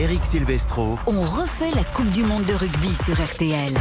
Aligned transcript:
Eric 0.00 0.24
Silvestro. 0.24 0.98
On 1.06 1.20
refait 1.20 1.70
la 1.74 1.84
Coupe 1.84 2.10
du 2.10 2.24
Monde 2.24 2.46
de 2.46 2.54
rugby 2.54 2.88
sur 3.04 3.22
RTL. 3.22 3.74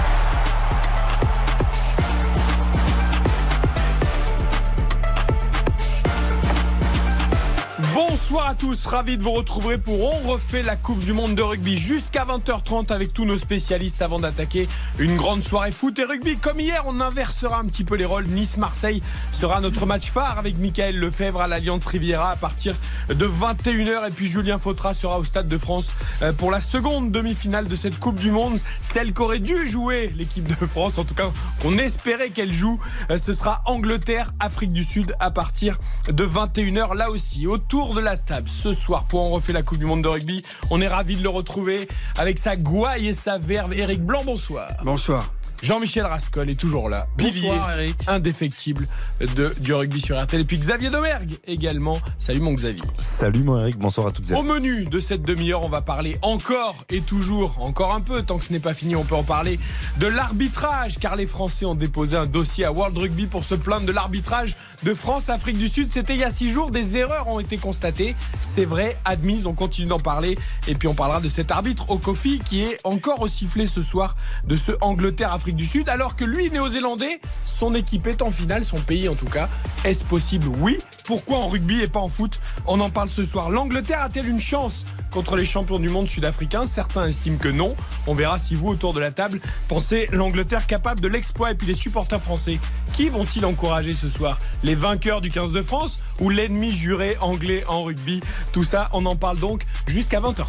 Bonsoir 8.29 8.49
à 8.49 8.53
tous, 8.53 8.85
ravi 8.85 9.17
de 9.17 9.23
vous 9.23 9.31
retrouver 9.31 9.79
pour 9.79 10.13
On 10.13 10.29
refait 10.29 10.61
la 10.61 10.75
Coupe 10.75 11.03
du 11.03 11.13
Monde 11.13 11.33
de 11.33 11.41
rugby 11.41 11.79
jusqu'à 11.79 12.25
20h30 12.25 12.93
avec 12.93 13.11
tous 13.11 13.25
nos 13.25 13.39
spécialistes 13.39 14.03
avant 14.03 14.19
d'attaquer 14.19 14.67
une 14.99 15.15
grande 15.15 15.41
soirée 15.41 15.71
foot 15.71 15.97
et 15.97 16.03
rugby. 16.03 16.37
Comme 16.37 16.59
hier, 16.59 16.83
on 16.85 16.99
inversera 17.01 17.57
un 17.57 17.65
petit 17.65 17.83
peu 17.83 17.95
les 17.95 18.05
rôles. 18.05 18.27
Nice-Marseille 18.27 19.01
sera 19.31 19.61
notre 19.61 19.87
match 19.87 20.11
phare 20.11 20.37
avec 20.37 20.59
Michael 20.59 20.99
Lefebvre 20.99 21.41
à 21.41 21.47
l'Alliance 21.47 21.87
Riviera 21.87 22.29
à 22.29 22.35
partir 22.35 22.75
de 23.07 23.25
21h 23.25 24.07
et 24.07 24.11
puis 24.11 24.27
Julien 24.27 24.59
Fautra 24.59 24.93
sera 24.93 25.17
au 25.17 25.23
Stade 25.23 25.47
de 25.47 25.57
France 25.57 25.87
euh, 26.21 26.31
pour 26.31 26.51
la 26.51 26.61
seconde 26.61 27.11
demi-finale 27.11 27.67
de 27.67 27.75
cette 27.75 27.97
Coupe 27.97 28.19
du 28.19 28.29
Monde, 28.29 28.59
celle 28.79 29.11
qu'aurait 29.11 29.39
dû 29.39 29.67
jouer 29.67 30.13
l'équipe 30.15 30.45
de 30.45 30.67
France, 30.67 30.99
en 30.99 31.03
tout 31.03 31.15
cas 31.15 31.31
qu'on 31.63 31.79
espérait 31.79 32.29
qu'elle 32.29 32.53
joue. 32.53 32.79
Euh, 33.09 33.17
ce 33.17 33.33
sera 33.33 33.63
Angleterre-Afrique 33.65 34.71
du 34.71 34.83
Sud 34.83 35.15
à 35.19 35.31
partir 35.31 35.79
de 36.07 36.27
21h 36.27 36.95
là 36.95 37.09
aussi. 37.09 37.47
Autour 37.47 37.95
de 37.95 38.01
la 38.01 38.18
table 38.19 38.47
ce 38.47 38.73
soir 38.73 39.05
pour 39.05 39.21
en 39.21 39.29
refait 39.29 39.53
la 39.53 39.63
Coupe 39.63 39.79
du 39.79 39.85
Monde 39.85 40.03
de 40.03 40.07
rugby. 40.07 40.43
On 40.69 40.81
est 40.81 40.87
ravi 40.87 41.15
de 41.15 41.23
le 41.23 41.29
retrouver 41.29 41.87
avec 42.17 42.37
sa 42.37 42.55
gouaille 42.55 43.07
et 43.07 43.13
sa 43.13 43.37
verve. 43.37 43.73
Eric 43.73 44.03
Blanc, 44.03 44.23
bonsoir. 44.25 44.69
Bonsoir. 44.83 45.31
Jean-Michel 45.61 46.05
Rascol 46.05 46.49
est 46.49 46.59
toujours 46.59 46.89
là. 46.89 47.07
Pilier 47.17 47.49
Bonsoir, 47.49 47.71
Eric. 47.79 47.97
indéfectible 48.07 48.87
de, 49.35 49.51
du 49.59 49.73
rugby 49.73 49.99
sur 49.99 50.21
RTL. 50.21 50.41
Et 50.41 50.45
puis 50.45 50.57
Xavier 50.57 50.89
Domergue 50.89 51.37
également. 51.47 51.97
Salut 52.17 52.39
mon 52.39 52.53
Xavier. 52.53 52.87
Salut 52.99 53.43
mon 53.43 53.59
Eric, 53.59 53.77
bonsoir 53.77 54.07
à 54.07 54.11
toutes 54.11 54.31
et 54.31 54.33
à 54.33 54.39
Au 54.39 54.43
menu 54.43 54.85
de 54.85 54.99
cette 55.01 55.23
demi-heure, 55.23 55.63
on 55.63 55.69
va 55.69 55.81
parler 55.81 56.17
encore 56.21 56.85
et 56.89 57.01
toujours, 57.01 57.61
encore 57.61 57.93
un 57.93 58.01
peu, 58.01 58.23
tant 58.23 58.37
que 58.37 58.45
ce 58.45 58.53
n'est 58.53 58.59
pas 58.59 58.73
fini, 58.73 58.95
on 58.95 59.03
peut 59.03 59.15
en 59.15 59.23
parler, 59.23 59.59
de 59.99 60.07
l'arbitrage, 60.07 60.97
car 60.97 61.17
les 61.17 61.27
Français 61.27 61.65
ont 61.65 61.75
déposé 61.75 62.15
un 62.15 62.25
dossier 62.25 62.63
à 62.63 62.71
World 62.71 62.97
Rugby 62.97 63.25
pour 63.25 63.43
se 63.43 63.55
plaindre 63.55 63.85
de 63.85 63.91
l'arbitrage 63.91 64.55
de 64.83 64.93
France-Afrique 64.93 65.57
du 65.57 65.67
Sud. 65.67 65.91
C'était 65.91 66.13
il 66.13 66.19
y 66.19 66.23
a 66.23 66.31
six 66.31 66.49
jours, 66.49 66.71
des 66.71 66.95
erreurs 66.95 67.27
ont 67.27 67.39
été 67.39 67.57
constatées. 67.57 68.15
C'est 68.39 68.65
vrai, 68.65 68.97
admises, 69.03 69.45
on 69.45 69.53
continue 69.53 69.87
d'en 69.89 69.99
parler. 69.99 70.37
Et 70.67 70.75
puis 70.75 70.87
on 70.87 70.93
parlera 70.93 71.19
de 71.19 71.27
cet 71.29 71.51
arbitre 71.51 71.89
Okofi 71.89 72.39
qui 72.39 72.61
est 72.63 72.77
encore 72.85 73.21
au 73.21 73.27
sifflet 73.27 73.67
ce 73.67 73.81
soir 73.81 74.15
de 74.45 74.55
ce 74.55 74.71
Angleterre-Afrique 74.79 75.48
du 75.55 75.65
Sud, 75.65 75.89
alors 75.89 76.15
que 76.15 76.23
lui, 76.23 76.49
néo-zélandais, 76.49 77.19
son 77.45 77.75
équipe 77.75 78.07
est 78.07 78.21
en 78.21 78.31
finale, 78.31 78.65
son 78.65 78.79
pays 78.79 79.09
en 79.09 79.15
tout 79.15 79.27
cas. 79.27 79.49
Est-ce 79.83 80.03
possible 80.03 80.47
Oui. 80.59 80.77
Pourquoi 81.05 81.37
en 81.37 81.47
rugby 81.47 81.81
et 81.81 81.87
pas 81.87 81.99
en 81.99 82.07
foot 82.07 82.39
On 82.67 82.79
en 82.79 82.89
parle 82.89 83.09
ce 83.09 83.23
soir. 83.23 83.49
L'Angleterre 83.49 84.01
a-t-elle 84.01 84.27
une 84.27 84.39
chance 84.39 84.85
contre 85.11 85.35
les 85.35 85.45
champions 85.45 85.79
du 85.79 85.89
monde 85.89 86.07
sud-africains? 86.07 86.67
Certains 86.67 87.07
estiment 87.07 87.37
que 87.37 87.47
non. 87.47 87.75
On 88.07 88.13
verra 88.13 88.39
si 88.39 88.55
vous, 88.55 88.67
autour 88.67 88.93
de 88.93 88.99
la 88.99 89.11
table, 89.11 89.39
pensez 89.67 90.07
l'Angleterre 90.11 90.67
capable 90.67 91.01
de 91.01 91.07
l'exploit. 91.07 91.51
Et 91.51 91.55
puis 91.55 91.67
les 91.67 91.73
supporters 91.73 92.21
français, 92.21 92.59
qui 92.93 93.09
vont-ils 93.09 93.45
encourager 93.45 93.93
ce 93.93 94.09
soir? 94.09 94.39
Les 94.63 94.75
vainqueurs 94.75 95.21
du 95.21 95.29
15 95.29 95.51
de 95.51 95.61
France 95.61 95.99
ou 96.19 96.29
l'ennemi 96.29 96.71
juré 96.71 97.17
anglais 97.21 97.63
en 97.67 97.83
rugby? 97.83 98.21
Tout 98.53 98.63
ça, 98.63 98.89
on 98.93 99.05
en 99.05 99.15
parle 99.15 99.39
donc 99.39 99.63
jusqu'à 99.87 100.19
20h30. 100.19 100.45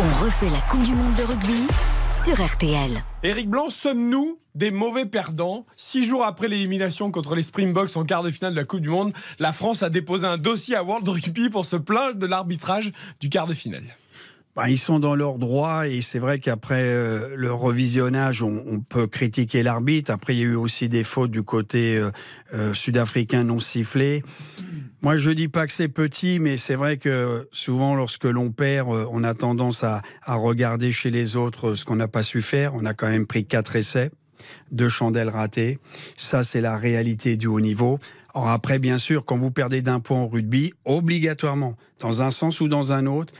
On 0.00 0.24
refait 0.24 0.50
la 0.50 0.60
Coupe 0.70 0.84
du 0.84 0.92
Monde 0.92 1.14
de 1.16 1.22
rugby 1.24 1.62
sur 2.28 2.44
RTL. 2.44 3.02
Éric 3.22 3.48
Blanc, 3.48 3.70
sommes-nous 3.70 4.38
des 4.54 4.70
mauvais 4.70 5.06
perdants? 5.06 5.64
Six 5.76 6.04
jours 6.04 6.24
après 6.24 6.46
l'élimination 6.46 7.10
contre 7.10 7.34
les 7.34 7.40
Springboks 7.40 7.96
en 7.96 8.04
quart 8.04 8.22
de 8.22 8.30
finale 8.30 8.52
de 8.52 8.58
la 8.58 8.66
Coupe 8.66 8.82
du 8.82 8.90
Monde, 8.90 9.14
la 9.38 9.54
France 9.54 9.82
a 9.82 9.88
déposé 9.88 10.26
un 10.26 10.36
dossier 10.36 10.76
à 10.76 10.84
World 10.84 11.08
Rugby 11.08 11.48
pour 11.48 11.64
se 11.64 11.76
plaindre 11.76 12.16
de 12.16 12.26
l'arbitrage 12.26 12.92
du 13.18 13.30
quart 13.30 13.46
de 13.46 13.54
finale. 13.54 13.84
Bah, 14.54 14.68
ils 14.68 14.76
sont 14.76 14.98
dans 14.98 15.14
leur 15.14 15.38
droit 15.38 15.88
et 15.88 16.02
c'est 16.02 16.18
vrai 16.18 16.38
qu'après 16.38 16.82
euh, 16.82 17.30
le 17.34 17.50
revisionnage, 17.50 18.42
on, 18.42 18.62
on 18.66 18.80
peut 18.80 19.06
critiquer 19.06 19.62
l'arbitre. 19.62 20.10
Après, 20.10 20.34
il 20.34 20.38
y 20.40 20.42
a 20.42 20.46
eu 20.46 20.54
aussi 20.54 20.90
des 20.90 21.04
fautes 21.04 21.30
du 21.30 21.42
côté 21.42 21.96
euh, 21.96 22.10
euh, 22.52 22.74
sud-africain 22.74 23.44
non 23.44 23.58
sifflé. 23.58 24.22
Moi, 25.00 25.16
je 25.16 25.30
dis 25.30 25.46
pas 25.46 25.64
que 25.66 25.72
c'est 25.72 25.88
petit, 25.88 26.40
mais 26.40 26.56
c'est 26.56 26.74
vrai 26.74 26.96
que 26.96 27.48
souvent, 27.52 27.94
lorsque 27.94 28.24
l'on 28.24 28.50
perd, 28.50 28.88
euh, 28.88 29.06
on 29.12 29.22
a 29.22 29.32
tendance 29.32 29.84
à, 29.84 30.02
à 30.24 30.34
regarder 30.34 30.90
chez 30.90 31.10
les 31.10 31.36
autres 31.36 31.68
euh, 31.68 31.76
ce 31.76 31.84
qu'on 31.84 31.94
n'a 31.94 32.08
pas 32.08 32.24
su 32.24 32.42
faire. 32.42 32.74
On 32.74 32.84
a 32.84 32.94
quand 32.94 33.08
même 33.08 33.24
pris 33.24 33.44
quatre 33.44 33.76
essais, 33.76 34.10
deux 34.72 34.88
chandelles 34.88 35.28
ratées. 35.28 35.78
Ça, 36.16 36.42
c'est 36.42 36.60
la 36.60 36.76
réalité 36.76 37.36
du 37.36 37.46
haut 37.46 37.60
niveau. 37.60 38.00
Alors 38.34 38.48
après, 38.48 38.80
bien 38.80 38.98
sûr, 38.98 39.24
quand 39.24 39.38
vous 39.38 39.52
perdez 39.52 39.82
d'un 39.82 40.00
point 40.00 40.20
au 40.20 40.26
rugby, 40.26 40.74
obligatoirement, 40.84 41.76
dans 42.00 42.22
un 42.22 42.32
sens 42.32 42.60
ou 42.60 42.66
dans 42.66 42.92
un 42.92 43.06
autre, 43.06 43.32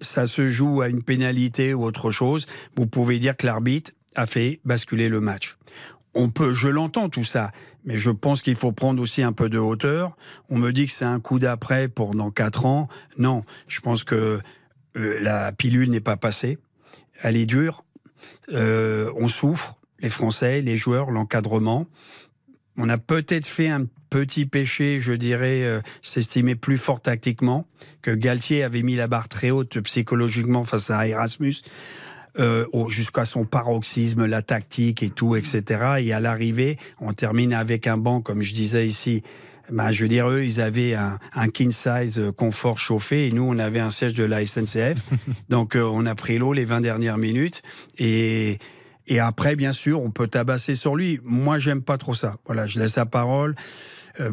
ça 0.00 0.26
se 0.26 0.48
joue 0.48 0.80
à 0.80 0.88
une 0.88 1.02
pénalité 1.02 1.74
ou 1.74 1.84
autre 1.84 2.12
chose. 2.12 2.46
Vous 2.76 2.86
pouvez 2.86 3.18
dire 3.18 3.36
que 3.36 3.44
l'arbitre 3.44 3.92
a 4.14 4.24
fait 4.24 4.60
basculer 4.64 5.10
le 5.10 5.20
match. 5.20 5.58
On 6.14 6.28
peut, 6.28 6.52
je 6.52 6.68
l'entends 6.68 7.08
tout 7.08 7.24
ça, 7.24 7.50
mais 7.84 7.98
je 7.98 8.10
pense 8.10 8.42
qu'il 8.42 8.56
faut 8.56 8.72
prendre 8.72 9.02
aussi 9.02 9.22
un 9.22 9.32
peu 9.32 9.48
de 9.48 9.58
hauteur. 9.58 10.16
On 10.48 10.58
me 10.58 10.72
dit 10.72 10.86
que 10.86 10.92
c'est 10.92 11.04
un 11.04 11.20
coup 11.20 11.38
d'après 11.38 11.88
pour 11.88 12.14
dans 12.14 12.30
quatre 12.30 12.66
ans. 12.66 12.88
Non, 13.18 13.42
je 13.66 13.80
pense 13.80 14.04
que 14.04 14.40
euh, 14.96 15.18
la 15.20 15.52
pilule 15.52 15.90
n'est 15.90 16.00
pas 16.00 16.16
passée. 16.16 16.58
Elle 17.22 17.36
est 17.36 17.46
dure. 17.46 17.84
Euh, 18.52 19.12
on 19.16 19.28
souffre, 19.28 19.76
les 19.98 20.10
Français, 20.10 20.60
les 20.60 20.76
joueurs, 20.76 21.10
l'encadrement. 21.10 21.86
On 22.76 22.88
a 22.88 22.98
peut-être 22.98 23.46
fait 23.46 23.68
un 23.68 23.86
petit 24.10 24.46
péché, 24.46 25.00
je 25.00 25.12
dirais, 25.12 25.62
euh, 25.64 25.80
s'estimer 26.02 26.54
plus 26.54 26.78
fort 26.78 27.00
tactiquement, 27.00 27.66
que 28.02 28.12
Galtier 28.12 28.62
avait 28.62 28.82
mis 28.82 28.94
la 28.96 29.08
barre 29.08 29.28
très 29.28 29.50
haute 29.50 29.80
psychologiquement 29.80 30.64
face 30.64 30.90
à 30.90 31.06
Erasmus, 31.06 31.56
euh, 32.38 32.66
jusqu'à 32.88 33.24
son 33.24 33.44
paroxysme, 33.44 34.26
la 34.26 34.42
tactique 34.42 35.02
et 35.02 35.10
tout, 35.10 35.36
etc. 35.36 35.62
Et 36.00 36.12
à 36.12 36.20
l'arrivée, 36.20 36.78
on 37.00 37.12
termine 37.12 37.52
avec 37.52 37.86
un 37.86 37.96
banc, 37.96 38.20
comme 38.20 38.42
je 38.42 38.54
disais 38.54 38.86
ici. 38.86 39.22
Ben, 39.70 39.92
je 39.92 40.02
veux 40.02 40.08
dire, 40.08 40.28
eux, 40.28 40.44
ils 40.44 40.60
avaient 40.60 40.94
un, 40.94 41.18
un 41.32 41.48
king 41.48 41.70
size 41.70 42.18
euh, 42.18 42.32
confort 42.32 42.78
chauffé 42.78 43.28
et 43.28 43.32
nous, 43.32 43.44
on 43.44 43.58
avait 43.58 43.80
un 43.80 43.90
siège 43.90 44.12
de 44.14 44.24
la 44.24 44.44
SNCF. 44.44 44.98
Donc, 45.48 45.74
euh, 45.74 45.82
on 45.82 46.04
a 46.06 46.14
pris 46.14 46.36
l'eau 46.38 46.52
les 46.52 46.64
20 46.64 46.80
dernières 46.82 47.18
minutes 47.18 47.62
et, 47.98 48.58
et 49.06 49.20
après, 49.20 49.56
bien 49.56 49.72
sûr, 49.72 50.02
on 50.02 50.10
peut 50.10 50.26
tabasser 50.26 50.74
sur 50.74 50.96
lui. 50.96 51.20
Moi, 51.24 51.58
j'aime 51.58 51.82
pas 51.82 51.96
trop 51.96 52.14
ça. 52.14 52.36
Voilà, 52.46 52.66
je 52.66 52.78
laisse 52.78 52.96
la 52.96 53.06
parole. 53.06 53.54
Euh, 54.20 54.30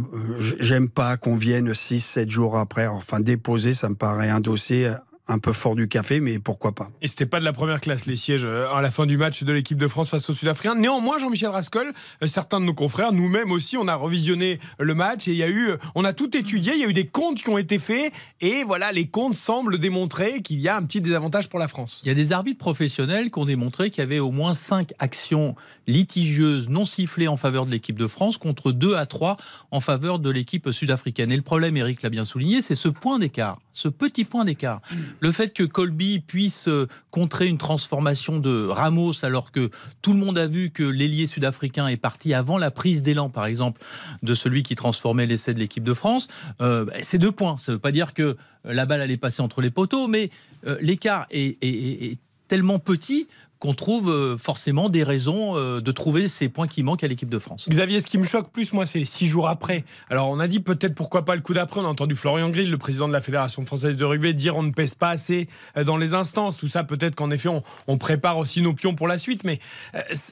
j'aime 0.60 0.90
pas 0.90 1.18
qu'on 1.18 1.38
vienne 1.38 1.74
6, 1.74 2.02
7 2.02 2.30
jours 2.30 2.58
après. 2.58 2.88
Enfin, 2.88 3.20
déposer, 3.20 3.74
ça 3.74 3.90
me 3.90 3.96
paraît 3.96 4.30
un 4.30 4.42
dossier 4.42 4.92
un 5.32 5.40
peu 5.40 5.54
fort 5.54 5.76
du 5.76 5.88
café, 5.88 6.20
mais 6.20 6.40
pourquoi 6.40 6.74
pas. 6.74 6.92
Et 7.02 7.08
c'était 7.08 7.26
pas 7.26 7.40
de 7.40 7.46
la 7.46 7.54
première 7.54 7.80
classe 7.80 8.06
les 8.06 8.18
sièges 8.18 8.46
euh, 8.46 8.72
à 8.72 8.82
la 8.82 8.92
fin 8.92 9.06
du 9.06 9.18
match 9.18 9.44
de 9.44 9.54
l'équipe 9.54 9.78
de 9.78 9.88
France 9.88 10.10
face 10.10 10.30
aux 10.30 10.34
Sud-Africains. 10.34 10.76
Néanmoins, 10.76 11.18
Jean-Michel 11.20 11.50
Rascol, 11.50 11.94
euh, 12.22 12.28
certains 12.28 12.60
de 12.60 12.66
nos 12.66 12.74
confrères, 12.74 13.14
nous-mêmes 13.14 13.52
aussi, 13.52 13.78
on 13.78 13.88
a 13.88 13.96
revisionné 13.96 14.60
le 14.78 14.94
match 14.94 15.28
et 15.28 15.32
il 15.32 15.38
y 15.38 15.44
a 15.44 15.48
eu, 15.48 15.70
euh, 15.70 15.78
on 15.96 16.04
a 16.04 16.14
tout 16.14 16.36
étudié, 16.36 16.74
il 16.74 16.80
y 16.80 16.84
a 16.84 16.88
eu 16.88 16.94
des 16.94 17.08
comptes 17.08 17.42
qui 17.42 17.50
ont 17.50 17.58
été 17.58 17.80
faits 17.80 18.14
et 18.42 18.64
voilà, 18.66 18.92
les 18.92 19.08
comptes 19.08 19.36
semblent 19.36 19.78
démontrer 19.78 20.42
qu'il 20.42 20.60
y 20.60 20.68
a 20.68 20.76
un 20.76 20.84
petit 20.84 21.02
désavantage 21.02 21.48
pour 21.48 21.60
la 21.60 21.68
France. 21.68 22.02
Il 22.04 22.10
y 22.10 22.12
a 22.12 22.16
des 22.16 22.34
arbitres 22.34 22.60
professionnels 22.60 23.32
qui 23.32 23.40
ont 23.40 23.46
démontré 23.46 23.90
qu'il 23.90 24.02
y 24.02 24.04
avait 24.04 24.20
au 24.20 24.32
moins 24.32 24.54
5 24.54 24.94
actions 25.00 25.56
litigieuses 25.88 26.70
non 26.70 26.84
sifflées 26.84 27.28
en 27.28 27.38
faveur 27.38 27.66
de 27.66 27.72
l'équipe 27.72 27.98
de 27.98 28.08
France 28.08 28.38
contre 28.38 28.72
2 28.72 28.96
à 28.96 29.06
3 29.06 29.38
en 29.72 29.80
faveur 29.80 30.20
de 30.20 30.30
l'équipe 30.30 30.72
sud-africaine. 30.72 31.32
Et 31.32 31.38
le 31.38 31.42
problème, 31.42 31.78
Eric 31.78 32.02
l'a 32.02 32.10
bien 32.10 32.26
souligné, 32.26 32.62
c'est 32.62 32.76
ce 32.76 32.90
point 32.90 33.18
d'écart, 33.18 33.60
ce 33.72 33.88
petit 33.88 34.26
point 34.26 34.44
d'écart. 34.44 34.82
Le 35.22 35.32
fait 35.32 35.54
que 35.54 35.64
Colby 35.64 36.20
puisse 36.20 36.68
euh, 36.68 36.88
contrer 37.12 37.48
une 37.48 37.60
transformation 37.60 38.40
de 38.40 38.68
Ramos 38.68 39.24
alors 39.24 39.52
que 39.52 39.70
tout 40.02 40.14
le 40.14 40.20
monde 40.20 40.38
a 40.40 40.48
vu 40.48 40.72
que 40.72 40.84
l'ailier 40.84 41.28
sud-africain 41.28 41.88
est 41.88 41.98
parti 41.98 42.34
avant 42.34 42.58
la 42.58 42.72
prise 42.72 43.04
d'élan, 43.04 43.30
par 43.30 43.46
exemple, 43.46 43.82
de 44.24 44.34
celui 44.34 44.64
qui 44.64 44.76
transformait 44.76 45.28
l'essai 45.28 45.54
de 45.54 45.60
l'équipe 45.60 45.84
de 45.84 45.94
France, 45.94 46.28
euh, 46.60 46.86
bah, 46.86 46.94
c'est 47.02 47.20
deux 47.20 47.32
points. 47.32 47.58
Ça 47.60 47.72
ne 47.72 47.76
veut 47.76 47.80
pas 47.80 47.92
dire 47.92 48.16
que 48.16 48.24
euh, 48.24 48.36
la 48.66 48.88
balle 48.88 49.02
allait 49.02 49.16
passer 49.16 49.44
entre 49.44 49.62
les 49.62 49.72
poteaux, 49.72 50.08
mais 50.08 50.32
l'écart 50.82 51.26
est 51.32 52.20
tellement 52.48 52.80
petit 52.80 53.28
qu'on 53.62 53.76
trouve 53.76 54.10
euh, 54.10 54.38
forcément 54.38 54.90
des 54.90 55.04
raisons 55.04 55.56
euh, 55.56 55.82
de 55.82 55.92
trouver 55.92 56.28
ces 56.28 56.50
points 56.50 56.68
qui 56.68 56.82
manquent 56.82 57.04
à 57.04 57.08
l'équipe 57.08 57.30
de 57.30 57.38
France. 57.38 57.70
Xavier, 57.70 58.00
ce 58.00 58.08
qui 58.08 58.18
me 58.18 58.24
choque 58.24 58.50
plus, 58.52 58.74
moi, 58.74 58.88
c'est 58.88 59.06
six 59.06 59.28
jours 59.28 59.48
après. 59.48 59.86
Alors, 60.10 60.30
on 60.30 60.40
a 60.40 60.48
dit 60.48 60.60
peut-être 60.60 60.96
pourquoi 60.96 61.26
pas 61.26 61.36
le 61.36 61.42
coup 61.42 61.54
d'après. 61.54 61.80
On 61.80 61.86
a 61.86 61.88
entendu 61.88 62.16
Florian 62.16 62.50
Grill, 62.50 62.72
le 62.72 62.78
président 62.80 63.08
de 63.08 63.14
la 63.14 63.22
Fédération 63.22 63.64
française 63.64 63.96
de 63.98 64.04
rugby, 64.04 64.34
dire 64.34 64.58
on 64.58 64.64
ne 64.64 64.72
pèse 64.72 64.96
pas 64.96 65.10
assez 65.12 65.48
euh, 65.78 65.84
dans 65.84 65.98
les 65.98 66.16
instances. 66.16 66.58
Tout 66.58 66.68
ça, 66.68 66.84
peut-être 66.84 67.14
qu'en 67.14 67.30
effet, 67.30 67.50
on, 67.50 67.62
on 67.88 68.00
prépare 68.00 68.40
aussi 68.40 68.62
nos 68.64 68.74
pions 68.74 68.96
pour 68.96 69.08
la 69.08 69.20
suite. 69.20 69.44
Mais 69.44 69.60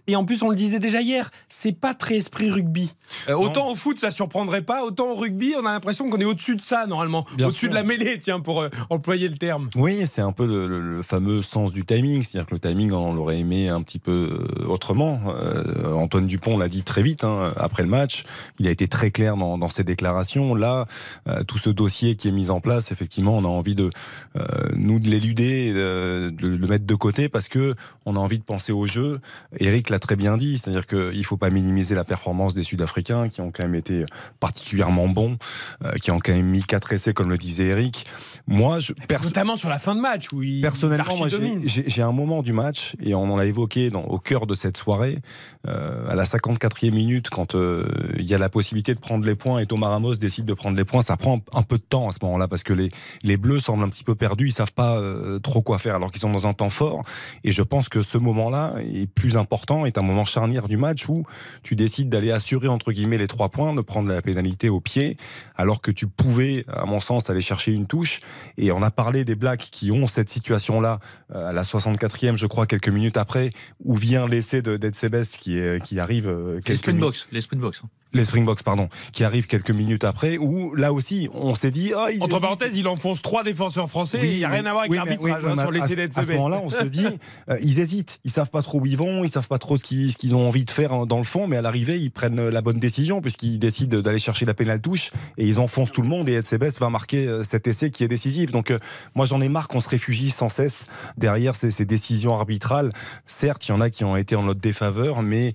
et 0.07 0.15
en 0.15 0.25
plus, 0.25 0.41
on 0.41 0.49
le 0.49 0.55
disait 0.55 0.79
déjà 0.79 0.99
hier, 1.01 1.29
c'est 1.49 1.71
pas 1.79 1.93
très 1.93 2.15
esprit 2.15 2.49
rugby. 2.49 2.91
Euh, 3.29 3.35
autant 3.35 3.69
au 3.69 3.75
foot, 3.75 3.99
ça 3.99 4.09
surprendrait 4.09 4.63
pas. 4.63 4.83
Autant 4.83 5.11
au 5.11 5.15
rugby, 5.15 5.53
on 5.61 5.65
a 5.67 5.71
l'impression 5.73 6.09
qu'on 6.09 6.17
est 6.17 6.25
au-dessus 6.25 6.55
de 6.55 6.61
ça 6.61 6.87
normalement, 6.87 7.27
au-dessus 7.39 7.69
de 7.69 7.75
la 7.75 7.83
mêlée, 7.83 8.17
tiens, 8.17 8.39
pour 8.39 8.61
euh, 8.61 8.69
employer 8.89 9.27
le 9.27 9.37
terme. 9.37 9.69
Oui, 9.75 10.07
c'est 10.07 10.21
un 10.21 10.31
peu 10.31 10.47
le, 10.47 10.67
le- 10.67 10.79
le 10.81 11.01
fameux 11.03 11.43
sens 11.43 11.71
du 11.71 11.85
timing. 11.85 12.23
C'est-à-dire 12.23 12.47
que 12.47 12.55
le 12.55 12.59
timing 12.59 12.91
en 12.91 13.18
l'aurait 13.19 13.39
aimé 13.39 13.69
un 13.69 13.81
petit 13.81 13.99
peu 13.99 14.47
autrement. 14.67 15.21
Antoine 15.93 16.25
Dupont 16.25 16.57
l'a 16.57 16.69
dit 16.69 16.83
très 16.83 17.01
vite 17.01 17.23
hein, 17.23 17.53
après 17.57 17.83
le 17.83 17.89
match. 17.89 18.23
Il 18.59 18.67
a 18.67 18.71
été 18.71 18.87
très 18.87 19.11
clair 19.11 19.35
dans, 19.37 19.57
dans 19.57 19.69
ses 19.69 19.83
déclarations. 19.83 20.55
Là, 20.55 20.85
tout 21.47 21.57
ce 21.57 21.69
dossier 21.69 22.15
qui 22.15 22.29
est 22.29 22.31
mis 22.31 22.49
en 22.49 22.61
place, 22.61 22.91
effectivement, 22.91 23.37
on 23.37 23.43
a 23.43 23.47
envie 23.47 23.75
de 23.75 23.89
nous 24.75 24.99
de 24.99 25.09
l'éluder, 25.09 25.73
de 25.73 26.47
le 26.47 26.67
mettre 26.67 26.85
de 26.85 26.95
côté 26.95 27.29
parce 27.29 27.47
que 27.47 27.75
on 28.05 28.15
a 28.15 28.19
envie 28.19 28.39
de 28.39 28.43
penser 28.43 28.71
au 28.71 28.85
jeu. 28.85 29.19
Eric 29.59 29.89
l'a 29.89 29.99
très 29.99 30.15
bien 30.15 30.37
dit, 30.37 30.57
c'est-à-dire 30.57 30.87
qu'il 30.87 31.17
ne 31.17 31.23
faut 31.23 31.37
pas 31.37 31.49
minimiser 31.49 31.95
la 31.95 32.05
performance 32.05 32.53
des 32.53 32.63
Sud-Africains 32.63 33.29
qui 33.29 33.41
ont 33.41 33.51
quand 33.51 33.63
même 33.63 33.75
été 33.75 34.05
particulièrement 34.39 35.07
bons, 35.09 35.37
qui 36.01 36.11
ont 36.11 36.19
quand 36.19 36.33
même 36.33 36.47
mis 36.47 36.63
quatre 36.63 36.93
essais, 36.93 37.13
comme 37.13 37.29
le 37.29 37.37
disait 37.37 37.65
Eric. 37.65 38.05
Moi, 38.47 38.79
je, 38.79 38.93
notamment 39.23 39.55
sur 39.55 39.69
la 39.69 39.79
fin 39.79 39.95
de 39.95 40.01
match 40.01 40.31
où 40.31 40.41
il 40.43 40.61
personnellement, 40.61 41.17
moi, 41.17 41.27
j'ai 41.65 42.01
un 42.01 42.11
moment 42.11 42.41
du 42.41 42.53
match 42.53 42.95
et 43.01 43.08
on 43.13 43.31
en 43.31 43.37
a 43.37 43.45
évoqué 43.45 43.91
au 43.93 44.19
cœur 44.19 44.47
de 44.47 44.55
cette 44.55 44.77
soirée, 44.77 45.19
euh, 45.67 46.09
à 46.09 46.15
la 46.15 46.23
54e 46.23 46.91
minute, 46.91 47.29
quand 47.29 47.55
euh, 47.55 47.85
il 48.17 48.25
y 48.25 48.33
a 48.33 48.37
la 48.37 48.49
possibilité 48.49 48.93
de 48.93 48.99
prendre 48.99 49.25
les 49.25 49.35
points 49.35 49.59
et 49.59 49.65
Thomas 49.65 49.89
Ramos 49.89 50.15
décide 50.15 50.45
de 50.45 50.53
prendre 50.53 50.77
les 50.77 50.85
points, 50.85 51.01
ça 51.01 51.17
prend 51.17 51.41
un 51.53 51.63
peu 51.63 51.77
de 51.77 51.83
temps 51.83 52.07
à 52.07 52.11
ce 52.11 52.19
moment-là 52.23 52.47
parce 52.47 52.63
que 52.63 52.73
les, 52.73 52.89
les 53.23 53.37
Bleus 53.37 53.59
semblent 53.59 53.83
un 53.83 53.89
petit 53.89 54.03
peu 54.03 54.15
perdus, 54.15 54.47
ils 54.47 54.51
savent 54.51 54.73
pas 54.73 54.97
euh, 54.97 55.39
trop 55.39 55.61
quoi 55.61 55.77
faire 55.77 55.95
alors 55.95 56.11
qu'ils 56.11 56.21
sont 56.21 56.31
dans 56.31 56.47
un 56.47 56.53
temps 56.53 56.69
fort. 56.69 57.03
Et 57.43 57.51
je 57.51 57.61
pense 57.61 57.89
que 57.89 58.01
ce 58.01 58.17
moment-là 58.17 58.75
est 58.79 59.07
plus 59.07 59.37
important, 59.37 59.85
est 59.85 59.97
un 59.97 60.01
moment 60.01 60.25
charnière 60.25 60.67
du 60.67 60.77
match 60.77 61.07
où 61.09 61.25
tu 61.63 61.75
décides 61.75 62.09
d'aller 62.09 62.31
assurer 62.31 62.67
entre 62.67 62.91
guillemets 62.91 63.17
les 63.17 63.27
trois 63.27 63.49
points, 63.49 63.73
de 63.73 63.81
prendre 63.81 64.09
la 64.09 64.21
pénalité 64.21 64.69
au 64.69 64.79
pied, 64.79 65.17
alors 65.55 65.81
que 65.81 65.91
tu 65.91 66.07
pouvais, 66.07 66.65
à 66.71 66.85
mon 66.85 66.99
sens, 66.99 67.29
aller 67.29 67.41
chercher 67.41 67.73
une 67.73 67.85
touche. 67.85 68.21
Et 68.57 68.71
on 68.71 68.81
a 68.81 68.91
parlé 68.91 69.25
des 69.25 69.35
Blacks 69.35 69.67
qui 69.71 69.91
ont 69.91 70.07
cette 70.07 70.29
situation-là 70.29 70.99
à 71.33 71.51
la 71.51 71.63
64e, 71.63 72.35
je 72.35 72.45
crois, 72.45 72.65
quelques 72.65 72.89
minutes 72.89 72.98
après, 73.15 73.49
où 73.83 73.95
vient 73.95 74.27
l'essai 74.27 74.61
de 74.61 74.91
Sebest 74.93 75.37
qui, 75.39 75.59
qui 75.83 75.99
arrive. 75.99 76.27
Euh, 76.27 76.59
les 76.67 76.75
Springboks, 76.75 77.27
les 77.31 77.41
Springboks. 77.41 77.81
Hein 77.83 77.89
les 78.13 78.25
Springboks, 78.25 78.63
pardon, 78.63 78.89
qui 79.11 79.23
arrivent 79.23 79.47
quelques 79.47 79.71
minutes 79.71 80.03
après, 80.03 80.37
où 80.37 80.73
là 80.75 80.91
aussi, 80.93 81.29
on 81.33 81.53
s'est 81.53 81.71
dit. 81.71 81.91
Oh, 81.95 82.07
Entre 82.21 82.39
parenthèses, 82.39 82.77
il 82.77 82.87
enfonce 82.87 83.21
trois 83.21 83.43
défenseurs 83.43 83.89
français. 83.89 84.19
il 84.23 84.37
n'y 84.37 84.43
a 84.43 84.49
rien 84.49 84.65
à 84.65 84.71
voir 84.71 84.83
avec 84.85 84.95
l'arbitrage 84.95 85.45
hein, 85.45 85.55
sur 85.55 85.71
l'essai 85.71 86.09
À 86.15 86.23
ce 86.23 86.31
moment-là, 86.33 86.61
on 86.63 86.69
se 86.69 86.85
dit, 86.85 87.05
euh, 87.49 87.57
ils 87.61 87.79
hésitent. 87.79 88.19
Ils 88.23 88.31
savent 88.31 88.49
pas 88.49 88.63
trop 88.63 88.79
où 88.79 88.85
ils 88.85 88.97
vont, 88.97 89.23
ils 89.23 89.29
savent 89.29 89.47
pas 89.47 89.59
trop 89.59 89.77
ce 89.77 89.83
qu'ils, 89.83 90.11
ce 90.11 90.17
qu'ils 90.17 90.35
ont 90.35 90.47
envie 90.47 90.65
de 90.65 90.71
faire 90.71 91.05
dans 91.05 91.17
le 91.17 91.23
fond, 91.23 91.45
mais 91.45 91.57
à 91.57 91.61
l'arrivée, 91.61 91.99
ils 91.99 92.09
prennent 92.09 92.49
la 92.49 92.61
bonne 92.61 92.79
décision 92.79 93.21
puisqu'ils 93.21 93.59
décident 93.59 93.99
d'aller 93.99 94.19
chercher 94.19 94.45
la 94.45 94.53
pénale 94.53 94.81
touche 94.81 95.11
et 95.37 95.47
ils 95.47 95.59
enfoncent 95.59 95.91
tout 95.91 96.01
le 96.01 96.07
monde. 96.07 96.29
Et 96.29 96.33
Edsebes 96.33 96.71
va 96.79 96.89
marquer 96.89 97.27
euh, 97.27 97.43
cet 97.43 97.67
essai 97.67 97.91
qui 97.91 98.03
est 98.03 98.07
décisif. 98.07 98.51
Donc, 98.51 98.71
euh, 98.71 98.79
moi, 99.13 99.25
j'en 99.27 99.39
ai 99.39 99.49
marre 99.49 99.67
qu'on 99.67 99.81
se 99.81 99.89
réfugie 99.89 100.31
sans 100.31 100.49
cesse 100.49 100.87
derrière 101.17 101.55
ces, 101.55 101.69
ces, 101.69 101.85
décisions 101.85 102.33
arbitrales. 102.33 102.88
Certes, 103.25 103.67
il 103.67 103.71
y 103.71 103.73
en 103.73 103.81
a 103.81 103.89
qui 103.89 104.03
ont 104.03 104.15
été 104.15 104.35
en 104.35 104.43
notre 104.43 104.59
défaveur, 104.59 105.21
mais 105.21 105.53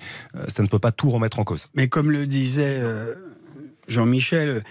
ça 0.49 0.63
ne 0.63 0.69
peut 0.69 0.79
pas 0.79 0.93
tout 0.93 1.11
remettre 1.11 1.39
en 1.39 1.45
cause. 1.45 1.69
Mais 1.75 1.89
comme 1.89 2.11
le 2.11 2.27
disait 2.27 2.83
Jean-Michel, 3.89 4.63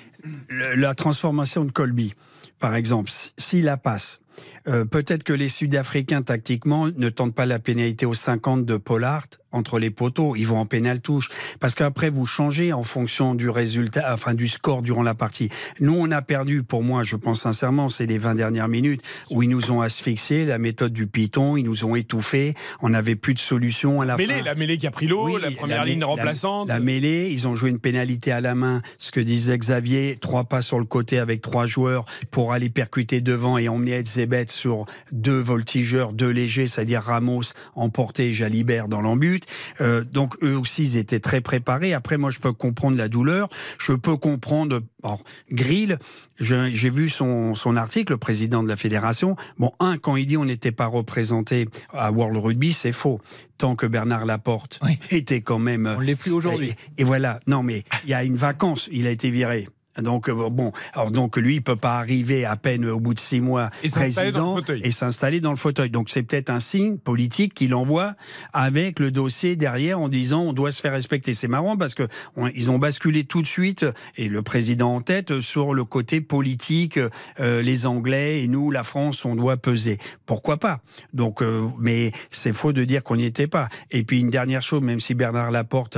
la 0.50 0.94
transformation 0.94 1.66
de 1.66 1.72
Colby, 1.72 2.14
par 2.60 2.76
exemple, 2.76 3.12
s'il 3.38 3.66
la 3.66 3.78
passe, 3.78 4.22
euh, 4.68 4.86
peut-être 4.86 5.24
que 5.24 5.34
les 5.34 5.50
Sud-Africains, 5.50 6.22
tactiquement, 6.22 6.88
ne 6.88 7.10
tentent 7.10 7.36
pas 7.36 7.46
la 7.46 7.60
pénalité 7.60 8.06
aux 8.06 8.14
50 8.14 8.66
de 8.66 8.78
Pollard 8.78 9.28
entre 9.54 9.80
les 9.80 9.90
poteaux. 9.90 10.36
Ils 10.36 10.46
vont 10.46 10.58
en 10.58 10.66
pénal 10.66 11.00
touche. 11.00 11.30
Parce 11.60 11.76
qu'après, 11.76 12.10
vous 12.10 12.26
changez 12.26 12.74
en 12.74 12.84
fonction 12.84 13.36
du 13.36 13.50
résultat, 13.50 14.14
enfin, 14.14 14.34
du 14.34 14.48
score 14.48 14.82
durant 14.82 15.04
la 15.04 15.16
partie. 15.16 15.50
Nous, 15.80 15.96
on 15.98 16.12
a 16.12 16.22
perdu, 16.22 16.64
pour 16.64 16.84
moi, 16.84 17.04
je 17.04 17.16
pense 17.16 17.42
sincèrement, 17.42 17.90
c'est 17.90 18.06
les 18.06 18.18
20 18.18 18.36
dernières 18.36 18.68
minutes 18.68 19.02
où 19.30 19.44
ils 19.44 19.50
nous 19.50 19.72
ont 19.72 19.82
asphyxiés, 19.82 20.46
la 20.46 20.58
méthode 20.58 20.94
du 20.94 21.08
piton, 21.08 21.58
ils 21.58 21.64
nous 21.64 21.86
ont 21.86 21.96
étouffés. 21.96 22.54
On 22.82 22.90
n'avait 22.90 23.16
plus 23.16 23.34
de 23.34 23.40
solution 23.40 24.02
à 24.02 24.06
la 24.06 24.18
mêlée, 24.18 24.36
fin. 24.36 24.42
La 24.42 24.56
mêlée 24.56 24.78
qui 24.78 24.88
a 24.88 24.92
pris 24.92 25.08
l'eau, 25.08 25.38
la 25.38 25.52
première 25.52 25.86
ligne 25.86 26.04
remplaçante. 26.04 26.68
La, 26.68 26.80
mêlée, 26.80 27.30
ils 27.32 27.48
ont 27.48 27.56
joué 27.56 27.70
une 27.70 27.80
pénalité 27.80 28.32
à 28.32 28.42
la 28.42 28.56
main. 28.56 28.82
Ce 28.98 29.12
que 29.12 29.20
disait 29.20 29.58
Xavier, 29.58 30.18
trois 30.20 30.46
pas 30.46 30.62
sur 30.62 30.80
le 30.80 30.86
côté 30.86 31.20
avec 31.20 31.42
trois 31.42 31.68
joueurs 31.68 32.06
pour 32.32 32.54
aller 32.54 32.70
percuter 32.70 33.22
devant 33.22 33.58
et 33.58 33.70
emmener 33.70 33.94
Edzebet 33.94 34.48
sur 34.50 34.86
deux 35.12 35.40
voltigeurs, 35.40 36.14
deux 36.14 36.30
légers, 36.30 36.68
c'est-à-dire 36.68 37.02
Ramos 37.02 37.54
emporté 37.76 38.34
Jalibert 38.34 38.88
dans 38.88 39.02
l'embut. 39.02 39.43
Euh, 39.82 40.04
donc 40.04 40.36
eux 40.44 40.58
aussi, 40.58 40.84
ils 40.84 40.98
étaient 40.98 41.20
très 41.20 41.42
préparés. 41.42 41.94
Après, 41.94 42.18
moi, 42.18 42.32
je 42.32 42.40
peux 42.40 42.54
comprendre 42.54 42.98
la 42.98 43.08
douleur. 43.08 43.50
Je 43.80 43.94
peux 43.94 44.18
comprendre... 44.18 44.82
Bon, 45.02 45.20
Grill, 45.52 46.00
j'ai 46.40 46.90
vu 46.90 47.10
son, 47.10 47.56
son 47.56 47.76
article, 47.76 48.14
le 48.14 48.18
président 48.18 48.64
de 48.64 48.70
la 48.70 48.78
fédération. 48.78 49.36
Bon, 49.58 49.72
un, 49.80 49.98
quand 49.98 50.16
il 50.16 50.26
dit 50.26 50.38
on 50.38 50.46
n'était 50.46 50.72
pas 50.72 50.88
représenté 50.88 51.68
à 51.92 52.12
World 52.12 52.38
Rugby, 52.38 52.72
c'est 52.72 52.94
faux 52.94 53.20
tant 53.58 53.76
que 53.76 53.86
Bernard 53.86 54.26
Laporte 54.26 54.80
était 55.10 55.42
quand 55.42 55.60
même. 55.60 55.94
On 55.98 56.00
l'est 56.00 56.16
plus 56.16 56.34
aujourd'hui. 56.34 56.74
Et, 56.98 57.02
et, 57.02 57.04
voilà. 57.04 57.40
Non, 57.48 57.64
mais 57.64 57.84
il 58.04 58.10
y 58.10 58.14
a 58.14 58.24
une 58.24 58.36
vacance. 58.36 58.90
Il 58.92 59.08
a 59.08 59.12
été 59.12 59.30
viré. 59.30 59.68
Donc 60.02 60.30
euh, 60.30 60.50
bon, 60.50 60.72
alors 60.94 61.12
donc 61.12 61.38
lui 61.38 61.56
il 61.56 61.62
peut 61.62 61.76
pas 61.76 61.98
arriver 61.98 62.46
à 62.46 62.56
peine 62.56 62.86
au 62.86 63.00
bout 63.00 63.14
de 63.14 63.20
six 63.20 63.42
mois 63.42 63.70
et 63.84 63.90
président 63.90 64.60
et 64.84 64.92
s'installer 64.92 65.42
dans 65.42 65.52
le 65.52 65.58
fauteuil. 65.58 65.90
Donc 65.90 66.10
c'est 66.10 66.24
peut-être 66.24 66.50
un 66.50 66.60
signe 66.60 66.98
politique 66.98 67.54
qu'il 67.54 67.76
envoie 67.76 68.16
avec 68.54 69.00
le 69.00 69.12
dossier 69.12 69.56
derrière 69.56 70.00
en 70.00 70.10
disant 70.10 70.42
on 70.42 70.54
doit 70.54 70.72
se 70.72 70.82
faire 70.82 70.94
respecter. 70.94 71.34
C'est 71.34 71.48
marrant 71.48 71.78
parce 71.78 71.96
que 71.96 72.08
ils 72.56 72.72
ont 72.72 72.80
basculé 72.80 73.24
tout 73.24 73.42
de 73.42 73.48
suite 73.48 73.86
et 74.16 74.30
le 74.30 74.42
président 74.42 74.96
en 74.96 75.02
tête 75.02 75.42
sur 75.42 75.74
le 75.74 75.86
côté 75.86 76.22
politique. 76.22 77.00
Euh, 77.40 77.62
les 77.62 77.86
Anglais 77.86 78.44
et 78.44 78.48
nous, 78.48 78.72
la 78.72 78.84
France, 78.84 79.26
on 79.26 79.36
doit 79.36 79.58
peser. 79.58 79.98
Pourquoi 80.26 80.58
pas? 80.58 80.82
Donc, 81.14 81.42
euh, 81.42 81.68
mais 81.80 82.12
c'est 82.32 82.54
faux 82.54 82.74
de 82.74 82.84
dire 82.84 83.04
qu'on 83.04 83.16
n'y 83.16 83.26
était 83.26 83.48
pas. 83.48 83.70
Et 83.92 84.04
puis 84.04 84.20
une 84.20 84.30
dernière 84.30 84.62
chose, 84.62 84.82
même 84.82 85.00
si 85.00 85.14
Bernard 85.14 85.52
Laporte, 85.52 85.98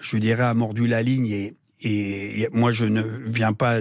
je 0.00 0.16
dirais, 0.18 0.44
a 0.44 0.54
mordu 0.54 0.86
la 0.86 1.02
ligne 1.02 1.26
et 1.26 1.54
et 1.84 2.48
moi, 2.52 2.72
je 2.72 2.86
ne 2.86 3.02
viens 3.26 3.52
pas 3.52 3.80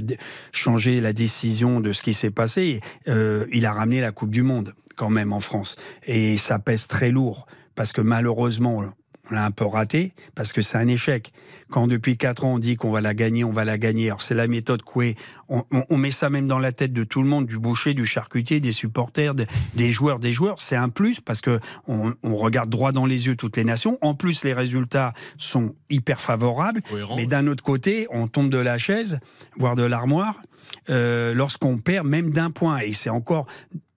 changer 0.51 1.00
la 1.00 1.13
décision 1.13 1.79
de 1.79 1.94
ce 1.94 2.01
qui 2.01 2.13
s'est 2.13 2.31
passé. 2.31 2.81
Euh, 3.07 3.45
il 3.53 3.65
a 3.65 3.71
ramené 3.71 4.01
la 4.01 4.11
Coupe 4.11 4.29
du 4.29 4.44
Monde 4.44 4.73
quand 4.97 5.09
même 5.09 5.31
en 5.31 5.39
France. 5.39 5.77
Et 6.05 6.38
ça 6.38 6.59
pèse 6.59 6.88
très 6.88 7.09
lourd. 7.09 7.47
Parce 7.75 7.94
que 7.94 8.01
malheureusement, 8.01 8.83
on 9.29 9.33
l'a 9.33 9.45
un 9.45 9.51
peu 9.51 9.65
raté 9.65 10.13
parce 10.35 10.51
que 10.51 10.61
c'est 10.61 10.77
un 10.77 10.88
échec. 10.88 11.31
Quand 11.73 11.87
depuis 11.87 12.17
quatre 12.17 12.45
ans 12.45 12.53
on 12.53 12.59
dit 12.59 12.75
qu'on 12.75 12.91
va 12.91 13.01
la 13.01 13.15
gagner, 13.15 13.43
on 13.43 13.51
va 13.51 13.65
la 13.65 13.79
gagner. 13.79 14.05
Alors 14.05 14.21
c'est 14.21 14.35
la 14.35 14.45
méthode 14.45 14.83
Coué. 14.83 15.15
On, 15.49 15.63
on, 15.71 15.97
met 15.97 16.11
ça 16.11 16.29
même 16.29 16.47
dans 16.47 16.59
la 16.59 16.71
tête 16.71 16.93
de 16.93 17.03
tout 17.03 17.23
le 17.23 17.27
monde, 17.27 17.47
du 17.47 17.57
boucher, 17.57 17.95
du 17.95 18.05
charcutier, 18.05 18.59
des 18.59 18.71
supporters, 18.71 19.33
des 19.33 19.91
joueurs, 19.91 20.19
des 20.19 20.33
joueurs. 20.33 20.61
C'est 20.61 20.75
un 20.75 20.89
plus 20.89 21.19
parce 21.19 21.41
que 21.41 21.59
on, 21.87 22.13
on, 22.21 22.35
regarde 22.35 22.69
droit 22.69 22.91
dans 22.91 23.07
les 23.07 23.25
yeux 23.25 23.35
toutes 23.35 23.57
les 23.57 23.63
nations. 23.63 23.97
En 24.01 24.13
plus, 24.13 24.43
les 24.43 24.53
résultats 24.53 25.13
sont 25.39 25.73
hyper 25.89 26.21
favorables. 26.21 26.81
mais 27.17 27.25
d'un 27.25 27.47
autre 27.47 27.63
côté, 27.63 28.05
on 28.11 28.27
tombe 28.27 28.51
de 28.51 28.59
la 28.59 28.77
chaise, 28.77 29.19
voire 29.57 29.75
de 29.75 29.81
l'armoire, 29.81 30.43
euh, 30.91 31.33
lorsqu'on 31.33 31.79
perd 31.79 32.05
même 32.05 32.29
d'un 32.29 32.51
point. 32.51 32.81
Et 32.81 32.93
c'est 32.93 33.09
encore 33.09 33.47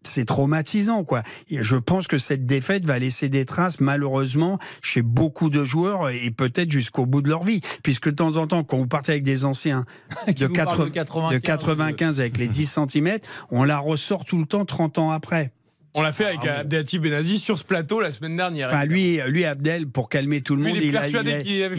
c'est 0.06 0.24
traumatisant, 0.24 1.04
quoi. 1.04 1.22
je 1.50 1.76
pense 1.76 2.06
que 2.06 2.18
cette 2.18 2.46
défaite 2.46 2.84
va 2.84 2.98
laisser 2.98 3.28
des 3.28 3.44
traces, 3.44 3.80
malheureusement, 3.80 4.58
chez 4.82 5.02
beaucoup 5.02 5.50
de 5.50 5.64
joueurs 5.64 6.10
et 6.10 6.30
peut-être 6.30 6.70
jusqu'au 6.70 7.06
bout 7.06 7.22
de 7.22 7.28
leur 7.28 7.44
vie. 7.44 7.60
Puisque 7.82 8.08
de 8.08 8.14
temps 8.14 8.36
en 8.36 8.46
temps, 8.46 8.64
quand 8.64 8.78
vous 8.78 8.86
partez 8.86 9.12
avec 9.12 9.24
des 9.24 9.44
anciens 9.44 9.84
de, 10.26 10.46
95, 10.46 11.32
de 11.32 11.38
95 11.38 12.20
avec 12.20 12.38
les 12.38 12.48
10 12.48 12.78
cm, 12.90 13.18
on 13.50 13.64
la 13.64 13.78
ressort 13.78 14.24
tout 14.24 14.38
le 14.38 14.46
temps 14.46 14.64
30 14.64 14.98
ans 14.98 15.10
après. 15.10 15.52
On 15.98 16.02
l'a 16.02 16.12
fait 16.12 16.26
avec 16.26 16.44
ah, 16.44 16.58
Abdelhatif 16.58 17.00
Benazi 17.00 17.38
sur 17.38 17.58
ce 17.58 17.64
plateau 17.64 18.00
la 18.00 18.12
semaine 18.12 18.36
dernière. 18.36 18.68
Enfin, 18.68 18.84
lui, 18.84 19.18
lui, 19.28 19.46
Abdel, 19.46 19.86
pour 19.88 20.10
calmer 20.10 20.42
tout 20.42 20.54
le 20.54 20.62
monde, 20.62 20.76
il, 20.76 20.94
a, 20.94 21.08
il, 21.08 21.16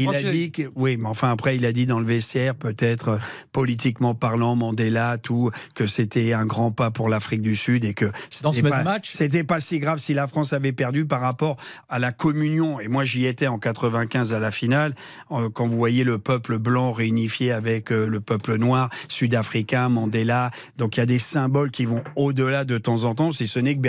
a, 0.10 0.24
dit 0.24 0.52
que, 0.52 0.64
oui, 0.76 0.98
mais 0.98 1.06
enfin 1.06 1.32
après, 1.32 1.56
il 1.56 1.64
a 1.68 1.72
dit 1.72 1.86
dans 1.86 2.00
le 2.00 2.06
vestiaire, 2.08 2.56
peut-être 2.56 3.10
euh, 3.10 3.18
politiquement 3.52 4.16
parlant, 4.16 4.56
Mandela, 4.56 5.20
tout, 5.20 5.52
que 5.76 5.86
c'était 5.86 6.34
un 6.34 6.48
grand 6.48 6.72
pas 6.72 6.90
pour 6.90 7.10
l'Afrique 7.10 7.44
du 7.44 7.56
Sud 7.56 7.86
et 7.86 7.94
que 7.94 8.12
c'était 8.32 8.64
pas, 8.64 8.82
match, 8.82 9.12
c'était 9.14 9.44
pas 9.44 9.60
si 9.60 9.78
grave 9.78 10.00
si 10.00 10.16
la 10.16 10.26
France 10.26 10.52
avait 10.52 10.72
perdu 10.72 11.06
par 11.06 11.22
rapport 11.22 11.56
à 11.88 12.00
la 12.00 12.12
communion. 12.12 12.80
Et 12.80 12.88
moi, 12.88 13.06
j'y 13.06 13.28
étais 13.28 13.46
en 13.46 13.60
95 13.60 14.34
à 14.34 14.40
la 14.40 14.50
finale, 14.50 14.96
euh, 15.30 15.50
quand 15.54 15.68
vous 15.68 15.78
voyez 15.78 16.04
le 16.04 16.18
peuple 16.18 16.58
blanc 16.58 16.92
réunifié 16.92 17.52
avec 17.52 17.92
euh, 17.92 18.08
le 18.08 18.20
peuple 18.20 18.58
noir, 18.58 18.90
sud-africain, 19.10 19.90
Mandela. 19.90 20.50
Donc 20.78 20.98
il 20.98 21.02
y 21.02 21.04
a 21.04 21.06
des 21.06 21.20
symboles 21.20 21.70
qui 21.70 21.86
vont 21.86 22.04
au-delà 22.16 22.66
de 22.66 22.80
temps 22.80 23.04
en 23.04 23.14
temps, 23.14 23.32
si 23.32 23.48
ce 23.48 23.60
n'est 23.60 23.76
que 23.76 23.82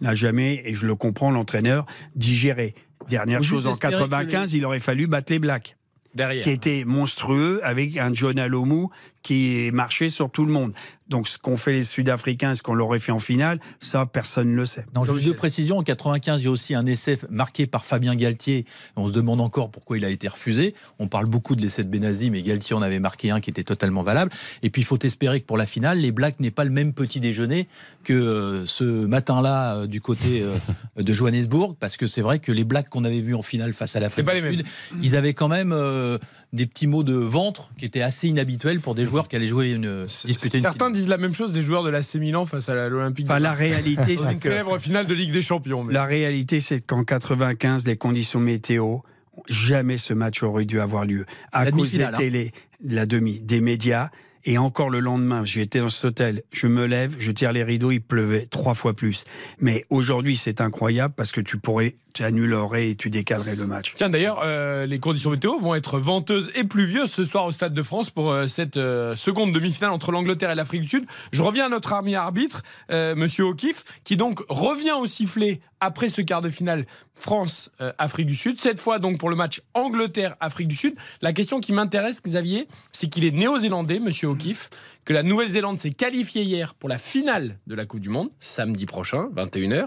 N'a 0.00 0.14
jamais, 0.14 0.62
et 0.64 0.74
je 0.74 0.86
le 0.86 0.94
comprends, 0.94 1.30
l'entraîneur, 1.30 1.86
digéré. 2.14 2.74
Dernière 3.08 3.42
chose, 3.42 3.66
en 3.66 3.76
95, 3.76 4.54
il 4.54 4.64
aurait 4.64 4.80
fallu 4.80 5.06
battre 5.06 5.32
les 5.32 5.38
Blacks. 5.38 5.76
Derrière. 6.14 6.44
Qui 6.44 6.50
était 6.50 6.84
monstrueux 6.84 7.60
avec 7.64 7.96
un 7.96 8.12
John 8.12 8.38
Alomou 8.38 8.90
qui 9.22 9.70
marchait 9.72 10.10
sur 10.10 10.30
tout 10.30 10.44
le 10.44 10.52
monde. 10.52 10.72
Donc 11.12 11.28
ce 11.28 11.36
qu'ont 11.36 11.58
fait 11.58 11.72
les 11.72 11.84
Sud-Africains, 11.84 12.54
ce 12.54 12.62
qu'on 12.62 12.72
leur 12.72 12.86
aurait 12.86 12.98
fait 12.98 13.12
en 13.12 13.18
finale, 13.18 13.60
ça 13.80 14.06
personne 14.06 14.50
ne 14.50 14.56
le 14.56 14.64
sait. 14.64 14.86
De 14.94 15.32
précision, 15.32 15.76
en 15.76 15.82
95, 15.82 16.40
il 16.40 16.44
y 16.44 16.48
a 16.48 16.50
aussi 16.50 16.74
un 16.74 16.86
essai 16.86 17.18
marqué 17.28 17.66
par 17.66 17.84
Fabien 17.84 18.14
Galtier. 18.14 18.64
On 18.96 19.08
se 19.08 19.12
demande 19.12 19.42
encore 19.42 19.70
pourquoi 19.70 19.98
il 19.98 20.06
a 20.06 20.08
été 20.08 20.26
refusé. 20.26 20.74
On 20.98 21.08
parle 21.08 21.26
beaucoup 21.26 21.54
de 21.54 21.60
l'essai 21.60 21.84
de 21.84 21.90
Benazi, 21.90 22.30
mais 22.30 22.40
Galtier 22.40 22.74
en 22.74 22.80
avait 22.80 22.98
marqué 22.98 23.30
un 23.30 23.40
qui 23.40 23.50
était 23.50 23.62
totalement 23.62 24.02
valable. 24.02 24.30
Et 24.62 24.70
puis 24.70 24.80
il 24.80 24.84
faut 24.86 24.98
espérer 25.02 25.42
que 25.42 25.46
pour 25.46 25.58
la 25.58 25.66
finale, 25.66 25.98
les 25.98 26.12
Blacks 26.12 26.40
n'aient 26.40 26.50
pas 26.50 26.64
le 26.64 26.70
même 26.70 26.94
petit 26.94 27.20
déjeuner 27.20 27.68
que 28.04 28.14
euh, 28.14 28.66
ce 28.66 28.84
matin-là 28.84 29.76
euh, 29.76 29.86
du 29.86 30.00
côté 30.00 30.42
euh, 30.42 30.56
de 31.02 31.12
Johannesburg, 31.12 31.76
parce 31.78 31.98
que 31.98 32.06
c'est 32.06 32.22
vrai 32.22 32.38
que 32.38 32.52
les 32.52 32.64
Blacks 32.64 32.88
qu'on 32.88 33.04
avait 33.04 33.20
vus 33.20 33.34
en 33.34 33.42
finale 33.42 33.74
face 33.74 33.96
à 33.96 34.00
l'Afrique 34.00 34.26
du 34.26 34.40
Sud, 34.40 34.64
ils 35.02 35.14
avaient 35.14 35.34
quand 35.34 35.48
même 35.48 35.76
des 36.52 36.66
petits 36.66 36.86
mots 36.86 37.02
de 37.02 37.14
ventre 37.14 37.70
qui 37.78 37.84
étaient 37.84 38.02
assez 38.02 38.28
inhabituels 38.28 38.80
pour 38.80 38.94
des 38.94 39.04
joueurs 39.04 39.11
qui 39.28 39.36
allaient 39.36 39.46
jouer 39.46 39.72
une 39.72 40.06
disputer 40.06 40.60
Certains 40.60 40.90
disent 40.90 41.08
la 41.08 41.18
même 41.18 41.34
chose 41.34 41.52
des 41.52 41.62
joueurs 41.62 41.82
de 41.82 41.90
l'AC 41.90 42.14
Milan 42.14 42.46
face 42.46 42.68
à 42.68 42.88
l'Olympique. 42.88 43.26
Enfin, 43.26 43.38
la 43.38 43.52
réalité, 43.52 44.16
c'est 44.16 44.34
que 44.36 44.42
célèbre 44.42 44.78
finale 44.78 45.06
de 45.06 45.14
Ligue 45.14 45.32
des 45.32 45.42
Champions. 45.42 45.86
La 45.86 46.04
réalité, 46.04 46.60
c'est 46.60 46.80
qu'en 46.80 47.04
95, 47.04 47.86
les 47.86 47.96
conditions 47.96 48.40
météo, 48.40 48.98
jamais 49.48 49.98
ce 49.98 50.14
match 50.14 50.42
aurait 50.42 50.64
dû 50.64 50.80
avoir 50.80 51.04
lieu 51.04 51.24
à 51.52 51.70
cause 51.70 51.92
des 51.92 52.02
hein. 52.02 52.12
télé, 52.16 52.52
la 52.84 53.06
demi, 53.06 53.42
des 53.42 53.60
médias. 53.60 54.10
Et 54.44 54.58
encore 54.58 54.90
le 54.90 55.00
lendemain, 55.00 55.44
j'étais 55.44 55.80
dans 55.80 55.88
cet 55.88 56.04
hôtel, 56.04 56.42
je 56.50 56.66
me 56.66 56.86
lève, 56.86 57.14
je 57.18 57.30
tire 57.30 57.52
les 57.52 57.62
rideaux, 57.62 57.92
il 57.92 58.00
pleuvait 58.00 58.46
trois 58.46 58.74
fois 58.74 58.94
plus. 58.94 59.24
Mais 59.60 59.84
aujourd'hui, 59.90 60.36
c'est 60.36 60.60
incroyable 60.60 61.14
parce 61.16 61.32
que 61.32 61.40
tu 61.40 61.58
pourrais 61.58 61.96
tu 62.12 62.24
annulerais 62.24 62.90
et 62.90 62.96
tu 62.96 63.10
décalerais 63.10 63.56
le 63.56 63.66
match. 63.66 63.94
Tiens, 63.96 64.10
d'ailleurs, 64.10 64.42
euh, 64.44 64.86
les 64.86 64.98
conditions 64.98 65.30
météo 65.30 65.58
vont 65.58 65.74
être 65.74 65.98
venteuses 65.98 66.50
et 66.54 66.64
pluvieuses 66.64 67.10
ce 67.10 67.24
soir 67.24 67.46
au 67.46 67.52
Stade 67.52 67.74
de 67.74 67.82
France 67.82 68.10
pour 68.10 68.30
euh, 68.30 68.46
cette 68.46 68.76
euh, 68.76 69.16
seconde 69.16 69.52
demi-finale 69.52 69.90
entre 69.90 70.12
l'Angleterre 70.12 70.50
et 70.50 70.54
l'Afrique 70.54 70.82
du 70.82 70.88
Sud. 70.88 71.06
Je 71.32 71.42
reviens 71.42 71.66
à 71.66 71.68
notre 71.68 71.92
ami 71.92 72.14
arbitre, 72.14 72.62
Monsieur 72.90 73.44
O'Keefe, 73.44 73.84
qui 74.04 74.16
donc 74.16 74.40
revient 74.48 74.92
au 74.92 75.06
sifflet 75.06 75.60
après 75.80 76.08
ce 76.08 76.20
quart 76.20 76.42
de 76.42 76.50
finale 76.50 76.86
France-Afrique 77.14 78.26
du 78.26 78.36
Sud. 78.36 78.60
Cette 78.60 78.80
fois 78.80 78.98
donc 78.98 79.18
pour 79.18 79.30
le 79.30 79.36
match 79.36 79.62
Angleterre-Afrique 79.74 80.68
du 80.68 80.76
Sud. 80.76 80.94
La 81.20 81.32
question 81.32 81.60
qui 81.60 81.72
m'intéresse, 81.72 82.22
Xavier, 82.22 82.68
c'est 82.92 83.08
qu'il 83.08 83.24
est 83.24 83.30
néo-zélandais, 83.30 83.98
Monsieur 83.98 84.28
Que 85.04 85.12
la 85.12 85.22
Nouvelle-Zélande 85.22 85.78
s'est 85.78 85.90
qualifiée 85.90 86.42
hier 86.42 86.74
pour 86.74 86.88
la 86.88 86.98
finale 86.98 87.58
de 87.66 87.74
la 87.74 87.86
Coupe 87.86 88.00
du 88.00 88.08
Monde, 88.08 88.30
samedi 88.40 88.86
prochain, 88.86 89.30
21h, 89.34 89.86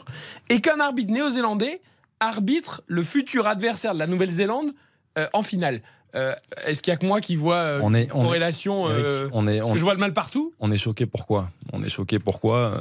et 0.50 0.62
qu'un 0.62 0.80
arbitre 0.80 1.14
néo-zélandais 1.14 1.82
arbitre 2.20 2.84
le 2.88 3.04
futur 3.04 3.48
adversaire 3.48 3.94
de 3.94 4.00
la 4.00 4.08
Nouvelle-Zélande 4.08 4.74
euh, 5.18 5.28
en 5.34 5.42
finale. 5.42 5.82
Euh, 6.16 6.34
est-ce 6.66 6.82
qu'il 6.82 6.92
y 6.92 6.94
a 6.94 6.98
que 6.98 7.06
moi 7.06 7.20
qui 7.20 7.36
vois 7.36 7.58
euh, 7.58 7.80
on 7.84 7.94
est, 7.94 8.04
une 8.04 8.10
corrélation 8.10 8.88
euh, 8.88 9.28
on 9.34 9.48
est, 9.48 9.60
Je 9.76 9.82
vois 9.82 9.94
le 9.94 10.00
mal 10.00 10.14
partout? 10.14 10.54
On 10.60 10.72
est 10.72 10.78
choqué 10.78 11.06
pourquoi? 11.06 11.50
On 11.74 11.84
est 11.84 11.90
choqué 11.90 12.20
pourquoi 12.20 12.80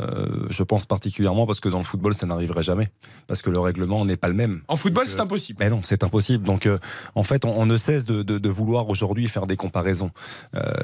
Je 0.51 0.63
pense 0.63 0.87
particulièrement 0.87 1.47
parce 1.47 1.61
que 1.61 1.69
dans 1.69 1.79
le 1.79 1.85
football, 1.85 2.15
ça 2.15 2.27
n'arriverait 2.27 2.63
jamais. 2.63 2.87
Parce 3.27 3.43
que 3.43 3.51
le 3.51 3.59
règlement 3.59 4.05
n'est 4.05 4.17
pas 4.17 4.29
le 4.29 4.35
même. 4.35 4.61
En 4.69 4.77
football, 4.77 5.09
c'est 5.09 5.21
impossible. 5.21 5.59
Mais 5.61 5.71
non, 5.71 5.81
c'est 5.83 6.05
impossible. 6.05 6.45
Donc, 6.45 6.69
en 7.15 7.23
fait, 7.23 7.45
on, 7.45 7.67
ne 7.67 7.77
cesse 7.77 8.05
de, 8.05 8.49
vouloir 8.49 8.89
aujourd'hui 8.89 9.29
faire 9.29 9.47
des 9.47 9.57
comparaisons. 9.57 10.11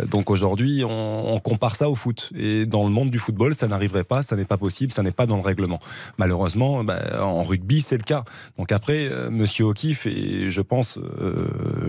donc 0.07 0.31
aujourd'hui, 0.31 0.83
on, 0.85 1.39
compare 1.41 1.77
ça 1.77 1.89
au 1.89 1.95
foot. 1.95 2.31
Et 2.37 2.67
dans 2.67 2.85
le 2.85 2.91
monde 2.91 3.11
du 3.11 3.19
football, 3.19 3.55
ça 3.55 3.69
n'arriverait 3.69 4.05
pas, 4.05 4.23
ça 4.23 4.37
n'est 4.37 4.45
pas 4.45 4.57
possible, 4.57 4.93
ça 4.93 5.03
n'est 5.03 5.13
pas 5.13 5.27
dans 5.27 5.37
le 5.37 5.43
règlement. 5.43 5.79
Malheureusement, 6.19 6.83
bah, 6.83 7.23
en 7.23 7.45
rugby, 7.45 7.81
c'est 7.81 7.97
le 7.97 8.03
cas. 8.03 8.25
Donc 8.59 8.73
après, 8.73 9.09
Monsieur 9.31 9.67
O'Keefe, 9.67 10.07
et 10.07 10.51
je 10.51 10.61
pense, 10.61 10.99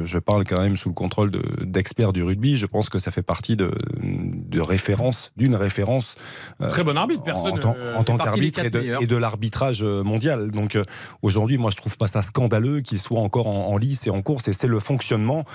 je 0.03 0.20
parle 0.20 0.44
quand 0.51 0.62
même 0.62 0.75
sous 0.75 0.89
le 0.89 0.93
contrôle 0.93 1.31
d'experts 1.62 2.12
du 2.12 2.24
rugby. 2.24 2.58
Je 2.58 2.65
pense 2.65 2.89
que 2.89 3.00
ça 3.00 3.10
fait 3.10 3.22
partie 3.22 3.55
de, 3.55 3.72
de 4.01 4.60
référence, 4.60 5.31
d'une 5.38 5.55
référence. 5.55 6.15
Euh, 6.60 6.67
Très 6.67 6.84
bon 6.84 6.98
arbitre, 6.98 7.24
personne. 7.24 7.53
En, 7.63 8.00
en 8.00 8.03
tant 8.03 8.17
qu'arbitre 8.17 8.65
et 8.65 8.70
de, 8.70 9.05
de 9.05 9.15
l'arbitrage 9.15 9.81
euh, 9.81 10.03
mondial. 10.03 10.51
Donc 10.51 10.75
euh, 10.75 10.84
aujourd'hui, 11.22 11.58
moi, 11.58 11.72
je 11.72 11.77
trouve 11.77 11.96
pas 11.96 12.08
ça 12.08 12.22
scandaleux 12.22 12.81
qu'il 12.81 13.00
soit 13.00 13.22
encore 13.22 13.48
en, 13.48 13.77
lice 13.77 14.08
et 14.08 14.10
en 14.10 14.22
course. 14.22 14.50
Et 14.50 14.53
c'est 14.53 14.67
le 14.67 14.79
fonctionnement 14.79 15.46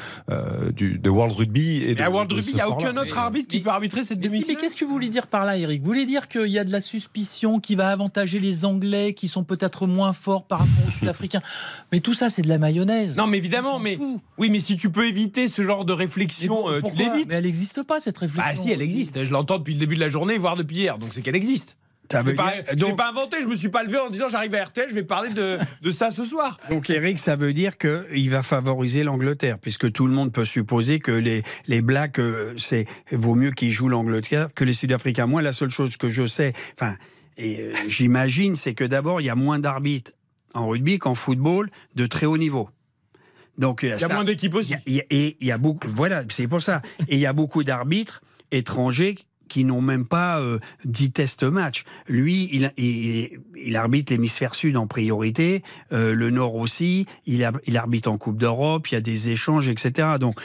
du, 0.74 0.98
de 0.98 1.10
World 1.10 1.34
Rugby. 1.34 1.82
Et 1.84 1.94
de, 1.94 2.02
à 2.02 2.10
World 2.10 2.32
Rugby, 2.32 2.52
il 2.52 2.54
n'y 2.54 2.60
a 2.62 2.70
aucun 2.70 2.96
autre 2.96 3.18
arbitre 3.18 3.48
qui 3.48 3.60
peut 3.60 3.68
arbitrer 3.70 4.02
cette 4.02 4.20
demi-finale. 4.20 4.56
mais 4.56 4.60
qu'est-ce 4.60 4.76
que 4.76 4.84
vous 4.86 4.92
voulez 4.92 5.10
dire 5.10 5.26
par 5.26 5.44
là, 5.44 5.58
Eric? 5.58 5.80
Vous 5.80 5.86
voulez 5.86 6.06
dire 6.06 6.28
qu'il 6.28 6.46
y 6.46 6.58
a 6.58 6.64
de 6.64 6.72
la 6.72 6.80
suspicion 6.80 7.60
qui 7.60 7.74
va 7.74 7.90
avantager 7.90 8.40
les 8.40 8.64
Anglais 8.64 9.12
qui 9.12 9.28
sont 9.28 9.44
peut-être 9.44 9.86
moins 9.86 10.14
forts 10.14 10.46
par 10.46 10.60
rapport 10.60 10.88
aux 10.88 10.90
Sud-Africains 10.98 11.42
Mais 11.92 12.00
tout 12.00 12.14
ça, 12.14 12.30
c'est 12.30 12.42
de 12.42 12.48
la 12.48 12.58
mayonnaise. 12.58 13.16
Non, 13.16 13.26
mais 13.26 13.36
évidemment, 13.36 13.78
mais 13.78 13.98
oui, 14.38 14.48
mais 14.50 14.58
si 14.58 14.76
tu 14.76 14.85
tu 14.86 14.92
peux 14.92 15.08
éviter 15.08 15.48
ce 15.48 15.62
genre 15.62 15.84
de 15.84 15.92
réflexion, 15.92 16.70
euh, 16.70 16.80
tu 16.80 16.94
l'évites. 16.94 17.28
Mais 17.28 17.34
elle 17.34 17.44
n'existe 17.44 17.82
pas, 17.82 17.98
cette 17.98 18.18
réflexion. 18.18 18.44
Ah 18.46 18.54
si, 18.54 18.70
elle 18.70 18.82
existe. 18.82 19.24
Je 19.24 19.32
l'entends 19.32 19.58
depuis 19.58 19.74
le 19.74 19.80
début 19.80 19.96
de 19.96 20.00
la 20.00 20.08
journée, 20.08 20.38
voire 20.38 20.54
depuis 20.54 20.76
hier. 20.76 20.96
Donc 20.98 21.10
c'est 21.12 21.22
qu'elle 21.22 21.34
existe. 21.34 21.76
Je 22.12 22.18
ne 22.18 22.32
pas, 22.34 22.52
pas 22.96 23.08
inventé, 23.08 23.38
je 23.42 23.48
me 23.48 23.56
suis 23.56 23.68
pas 23.68 23.82
levé 23.82 23.98
en 23.98 24.10
disant 24.10 24.28
j'arrive 24.28 24.54
à 24.54 24.62
RTL, 24.62 24.88
je 24.88 24.94
vais 24.94 25.02
parler 25.02 25.30
de, 25.30 25.58
de 25.82 25.90
ça 25.90 26.12
ce 26.12 26.24
soir. 26.24 26.56
Donc 26.70 26.88
Eric, 26.88 27.18
ça 27.18 27.34
veut 27.34 27.52
dire 27.52 27.78
qu'il 27.78 28.30
va 28.30 28.44
favoriser 28.44 29.02
l'Angleterre, 29.02 29.58
puisque 29.58 29.90
tout 29.90 30.06
le 30.06 30.12
monde 30.12 30.32
peut 30.32 30.44
supposer 30.44 31.00
que 31.00 31.10
les, 31.10 31.42
les 31.66 31.82
Blacks, 31.82 32.20
euh, 32.20 32.54
c'est 32.58 32.86
vaut 33.10 33.34
mieux 33.34 33.50
qu'ils 33.50 33.72
jouent 33.72 33.88
l'Angleterre 33.88 34.50
que 34.54 34.62
les 34.62 34.72
Sud-Africains. 34.72 35.26
Moi, 35.26 35.42
la 35.42 35.52
seule 35.52 35.70
chose 35.70 35.96
que 35.96 36.08
je 36.08 36.28
sais, 36.28 36.52
enfin, 36.78 36.94
et 37.38 37.60
euh, 37.60 37.74
j'imagine, 37.88 38.54
c'est 38.54 38.74
que 38.74 38.84
d'abord, 38.84 39.20
il 39.20 39.24
y 39.24 39.30
a 39.30 39.34
moins 39.34 39.58
d'arbitres 39.58 40.12
en 40.54 40.68
rugby 40.68 40.98
qu'en 41.00 41.16
football 41.16 41.70
de 41.96 42.06
très 42.06 42.26
haut 42.26 42.38
niveau. 42.38 42.70
Donc 43.58 43.80
il 43.82 44.00
y 44.00 44.04
a 44.04 44.08
moins 44.08 44.24
d'équipes 44.24 44.54
aussi. 44.54 44.74
Et 44.86 45.36
il 45.40 45.46
y 45.46 45.52
a 45.52 45.58
beaucoup, 45.58 45.88
voilà, 45.88 46.24
c'est 46.28 46.48
pour 46.48 46.62
ça. 46.62 46.82
Et 47.08 47.14
il 47.14 47.20
y 47.20 47.26
a 47.26 47.32
beaucoup 47.32 47.64
d'arbitres 47.64 48.22
étrangers 48.50 49.16
qui 49.48 49.64
n'ont 49.64 49.80
même 49.80 50.06
pas 50.06 50.40
euh, 50.40 50.58
10 50.84 51.12
tests 51.12 51.44
match. 51.44 51.84
Lui, 52.08 52.48
il, 52.52 52.72
il, 52.76 53.40
il 53.56 53.76
arbitre 53.76 54.12
l'hémisphère 54.12 54.54
sud 54.54 54.76
en 54.76 54.86
priorité, 54.86 55.62
euh, 55.92 56.14
le 56.14 56.30
nord 56.30 56.56
aussi, 56.56 57.06
il, 57.26 57.48
il 57.66 57.76
arbitre 57.76 58.10
en 58.10 58.18
Coupe 58.18 58.38
d'Europe, 58.38 58.88
il 58.90 58.94
y 58.94 58.96
a 58.96 59.00
des 59.00 59.30
échanges, 59.30 59.68
etc. 59.68 60.08
Donc, 60.18 60.40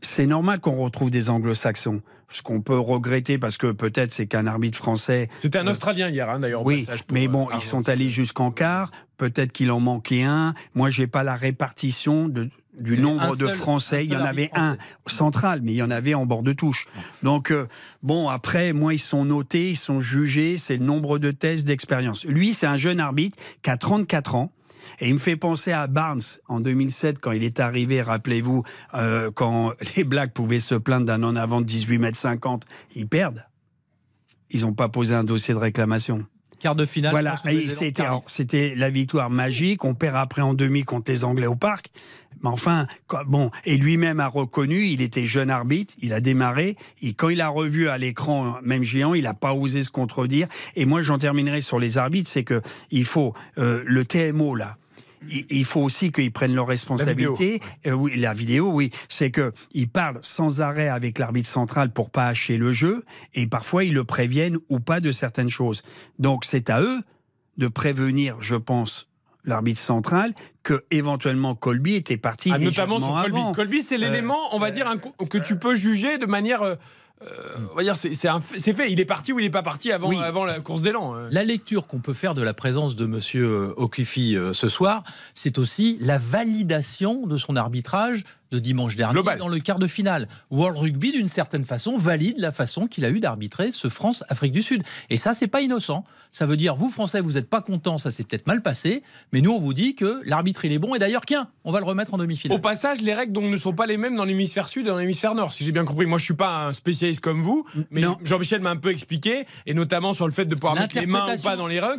c'est 0.00 0.26
normal 0.26 0.60
qu'on 0.60 0.76
retrouve 0.76 1.10
des 1.10 1.30
anglo-saxons. 1.30 2.02
Ce 2.30 2.42
qu'on 2.42 2.60
peut 2.60 2.78
regretter, 2.78 3.38
parce 3.38 3.56
que 3.56 3.72
peut-être 3.72 4.12
c'est 4.12 4.26
qu'un 4.26 4.46
arbitre 4.46 4.76
français... 4.76 5.30
C'était 5.38 5.58
un 5.58 5.66
euh, 5.66 5.70
Australien 5.70 6.08
hier, 6.10 6.28
hein, 6.28 6.40
d'ailleurs. 6.40 6.64
Oui, 6.64 6.86
mais 7.10 7.26
bon, 7.26 7.48
euh, 7.48 7.54
ils 7.54 7.62
sont 7.62 7.88
allés 7.88 8.10
jusqu'en 8.10 8.50
quart, 8.50 8.90
peut-être 9.16 9.52
qu'il 9.52 9.70
en 9.70 9.80
manquait 9.80 10.24
un. 10.24 10.54
Moi, 10.74 10.90
j'ai 10.90 11.06
pas 11.06 11.22
la 11.22 11.36
répartition 11.36 12.28
de 12.28 12.50
du 12.78 12.98
nombre 12.98 13.36
de 13.36 13.46
Français, 13.46 14.04
il 14.04 14.12
y 14.12 14.16
en 14.16 14.24
avait 14.24 14.50
un 14.54 14.76
central, 15.06 15.60
mais 15.62 15.72
il 15.72 15.76
y 15.76 15.82
en 15.82 15.90
avait 15.90 16.14
en 16.14 16.26
bord 16.26 16.42
de 16.42 16.52
touche. 16.52 16.86
Donc, 17.22 17.50
euh, 17.50 17.66
bon, 18.02 18.28
après, 18.28 18.72
moi, 18.72 18.94
ils 18.94 19.00
sont 19.00 19.24
notés, 19.24 19.70
ils 19.70 19.76
sont 19.76 20.00
jugés, 20.00 20.56
c'est 20.56 20.76
le 20.76 20.84
nombre 20.84 21.18
de 21.18 21.30
tests 21.30 21.66
d'expérience. 21.66 22.24
Lui, 22.24 22.54
c'est 22.54 22.66
un 22.66 22.76
jeune 22.76 23.00
arbitre 23.00 23.36
qui 23.62 23.70
a 23.70 23.76
34 23.76 24.34
ans. 24.34 24.52
Et 25.00 25.08
il 25.08 25.14
me 25.14 25.18
fait 25.18 25.36
penser 25.36 25.72
à 25.72 25.86
Barnes 25.86 26.20
en 26.48 26.60
2007 26.60 27.18
quand 27.20 27.32
il 27.32 27.44
est 27.44 27.60
arrivé, 27.60 28.02
rappelez-vous, 28.02 28.62
euh, 28.94 29.30
quand 29.34 29.72
les 29.96 30.04
Blacks 30.04 30.32
pouvaient 30.32 30.60
se 30.60 30.74
plaindre 30.74 31.06
d'un 31.06 31.22
en 31.22 31.36
avant 31.36 31.60
de 31.60 31.66
18 31.66 31.98
mètres 31.98 32.18
50, 32.18 32.64
ils 32.94 33.08
perdent. 33.08 33.46
Ils 34.50 34.62
n'ont 34.62 34.74
pas 34.74 34.88
posé 34.88 35.14
un 35.14 35.24
dossier 35.24 35.54
de 35.54 35.58
réclamation. 35.58 36.26
Quart 36.58 36.74
de 36.74 36.86
finale. 36.86 37.12
Voilà, 37.12 37.36
c'était, 38.26 38.74
la 38.74 38.90
victoire 38.90 39.30
magique. 39.30 39.84
On 39.84 39.94
perd 39.94 40.16
après 40.16 40.42
en 40.42 40.54
demi 40.54 40.82
contre 40.82 41.10
les 41.10 41.24
Anglais 41.24 41.46
au 41.46 41.54
parc. 41.54 41.90
Mais 42.42 42.50
enfin, 42.50 42.86
bon, 43.26 43.50
et 43.64 43.76
lui-même 43.76 44.20
a 44.20 44.28
reconnu, 44.28 44.86
il 44.86 45.02
était 45.02 45.26
jeune 45.26 45.50
arbitre, 45.50 45.94
il 46.00 46.12
a 46.12 46.20
démarré, 46.20 46.76
et 47.02 47.12
quand 47.12 47.30
il 47.30 47.40
a 47.40 47.48
revu 47.48 47.88
à 47.88 47.98
l'écran, 47.98 48.58
même 48.62 48.84
géant, 48.84 49.14
il 49.14 49.24
n'a 49.24 49.34
pas 49.34 49.54
osé 49.54 49.82
se 49.82 49.90
contredire. 49.90 50.46
Et 50.76 50.84
moi, 50.84 51.02
j'en 51.02 51.18
terminerai 51.18 51.60
sur 51.62 51.80
les 51.80 51.98
arbitres, 51.98 52.30
c'est 52.30 52.44
que 52.44 52.62
il 52.92 53.04
faut 53.04 53.34
euh, 53.58 53.82
le 53.84 54.04
TMO 54.04 54.54
là 54.54 54.76
il 55.30 55.64
faut 55.64 55.80
aussi 55.80 56.12
qu'ils 56.12 56.32
prennent 56.32 56.54
leurs 56.54 56.66
responsabilités. 56.66 57.60
La 57.60 57.66
vidéo, 57.66 57.86
euh, 57.86 57.92
oui, 57.92 58.16
la 58.16 58.34
vidéo, 58.34 58.70
oui, 58.72 58.90
c'est 59.08 59.30
que 59.30 59.52
ils 59.72 59.88
parlent 59.88 60.20
sans 60.22 60.60
arrêt 60.60 60.88
avec 60.88 61.18
l'arbitre 61.18 61.48
central 61.48 61.92
pour 61.92 62.10
pas 62.10 62.28
hacher 62.28 62.56
le 62.56 62.72
jeu, 62.72 63.04
et 63.34 63.46
parfois 63.46 63.84
ils 63.84 63.94
le 63.94 64.04
préviennent 64.04 64.58
ou 64.68 64.80
pas 64.80 65.00
de 65.00 65.10
certaines 65.10 65.50
choses. 65.50 65.82
Donc 66.18 66.44
c'est 66.44 66.70
à 66.70 66.80
eux 66.80 67.00
de 67.56 67.68
prévenir, 67.68 68.36
je 68.40 68.54
pense, 68.54 69.08
l'arbitre 69.44 69.80
central, 69.80 70.34
que 70.62 70.84
éventuellement 70.90 71.54
Colby 71.54 71.94
était 71.94 72.16
parti. 72.16 72.50
Ah, 72.52 72.58
notamment 72.58 73.00
sur 73.00 73.14
Colby. 73.22 73.40
Colby, 73.54 73.82
c'est 73.82 73.96
euh, 73.96 73.98
l'élément, 73.98 74.54
on 74.54 74.58
va 74.58 74.68
euh, 74.68 74.70
dire, 74.70 74.92
que 75.28 75.38
tu 75.38 75.58
peux 75.58 75.74
juger 75.74 76.18
de 76.18 76.26
manière. 76.26 76.76
Euh, 77.22 77.26
on 77.72 77.74
va 77.74 77.82
dire, 77.82 77.96
c'est 77.96 78.72
fait. 78.72 78.92
Il 78.92 79.00
est 79.00 79.04
parti 79.04 79.32
ou 79.32 79.38
il 79.40 79.42
n'est 79.42 79.50
pas 79.50 79.62
parti 79.62 79.90
avant, 79.90 80.16
avant 80.20 80.44
la 80.44 80.60
course 80.60 80.82
d'élan. 80.82 81.14
La 81.30 81.44
lecture 81.44 81.86
qu'on 81.86 81.98
peut 81.98 82.14
faire 82.14 82.34
de 82.34 82.42
la 82.42 82.54
présence 82.54 82.96
de 82.96 83.06
Monsieur 83.06 83.74
Okifi 83.76 84.36
ce 84.52 84.68
soir, 84.68 85.02
c'est 85.34 85.58
aussi 85.58 85.98
la 86.00 86.18
validation 86.18 87.26
de 87.26 87.36
son 87.36 87.56
arbitrage 87.56 88.24
de 88.50 88.58
dimanche 88.58 88.96
dernier 88.96 89.20
dans 89.38 89.48
le 89.48 89.58
quart 89.58 89.78
de 89.78 89.86
finale. 89.86 90.28
World 90.50 90.78
Rugby, 90.78 91.12
d'une 91.12 91.28
certaine 91.28 91.64
façon, 91.64 91.96
valide 91.96 92.38
la 92.38 92.52
façon 92.52 92.86
qu'il 92.86 93.04
a 93.04 93.10
eu 93.10 93.20
d'arbitrer 93.20 93.72
ce 93.72 93.88
France-Afrique 93.88 94.52
du 94.52 94.62
Sud. 94.62 94.82
Et 95.10 95.16
ça, 95.16 95.34
c'est 95.34 95.46
pas 95.46 95.60
innocent. 95.60 96.04
Ça 96.30 96.46
veut 96.46 96.56
dire, 96.56 96.74
vous 96.74 96.90
Français, 96.90 97.20
vous 97.20 97.32
n'êtes 97.32 97.48
pas 97.48 97.60
contents, 97.60 97.98
ça 97.98 98.10
s'est 98.10 98.24
peut-être 98.24 98.46
mal 98.46 98.62
passé, 98.62 99.02
mais 99.32 99.40
nous, 99.40 99.50
on 99.52 99.60
vous 99.60 99.74
dit 99.74 99.94
que 99.94 100.20
l'arbitre, 100.24 100.64
il 100.64 100.72
est 100.72 100.78
bon. 100.78 100.94
Et 100.94 100.98
d'ailleurs, 100.98 101.24
tiens, 101.24 101.48
on 101.64 101.72
va 101.72 101.80
le 101.80 101.84
remettre 101.86 102.14
en 102.14 102.18
demi-finale. 102.18 102.56
Au 102.56 102.60
passage, 102.60 103.00
les 103.00 103.14
règles 103.14 103.32
donc, 103.32 103.44
ne 103.44 103.56
sont 103.56 103.72
pas 103.72 103.86
les 103.86 103.96
mêmes 103.96 104.16
dans 104.16 104.24
l'hémisphère 104.24 104.68
sud 104.68 104.86
et 104.86 104.90
dans 104.90 104.98
l'hémisphère 104.98 105.34
nord, 105.34 105.52
si 105.52 105.64
j'ai 105.64 105.72
bien 105.72 105.84
compris. 105.84 106.06
Moi, 106.06 106.18
je 106.18 106.24
suis 106.24 106.34
pas 106.34 106.66
un 106.66 106.72
spécialiste 106.72 107.20
comme 107.20 107.42
vous, 107.42 107.66
mais 107.90 108.02
Jean-Michel 108.22 108.60
m'a 108.60 108.70
un 108.70 108.76
peu 108.76 108.90
expliqué, 108.90 109.46
et 109.66 109.74
notamment 109.74 110.12
sur 110.12 110.26
le 110.26 110.32
fait 110.32 110.44
de 110.44 110.54
pouvoir 110.54 110.74
mettre 110.74 110.98
les 110.98 111.06
mains 111.06 111.26
ou 111.34 111.42
pas 111.42 111.56
dans 111.56 111.66
les 111.66 111.80
rugs. 111.80 111.98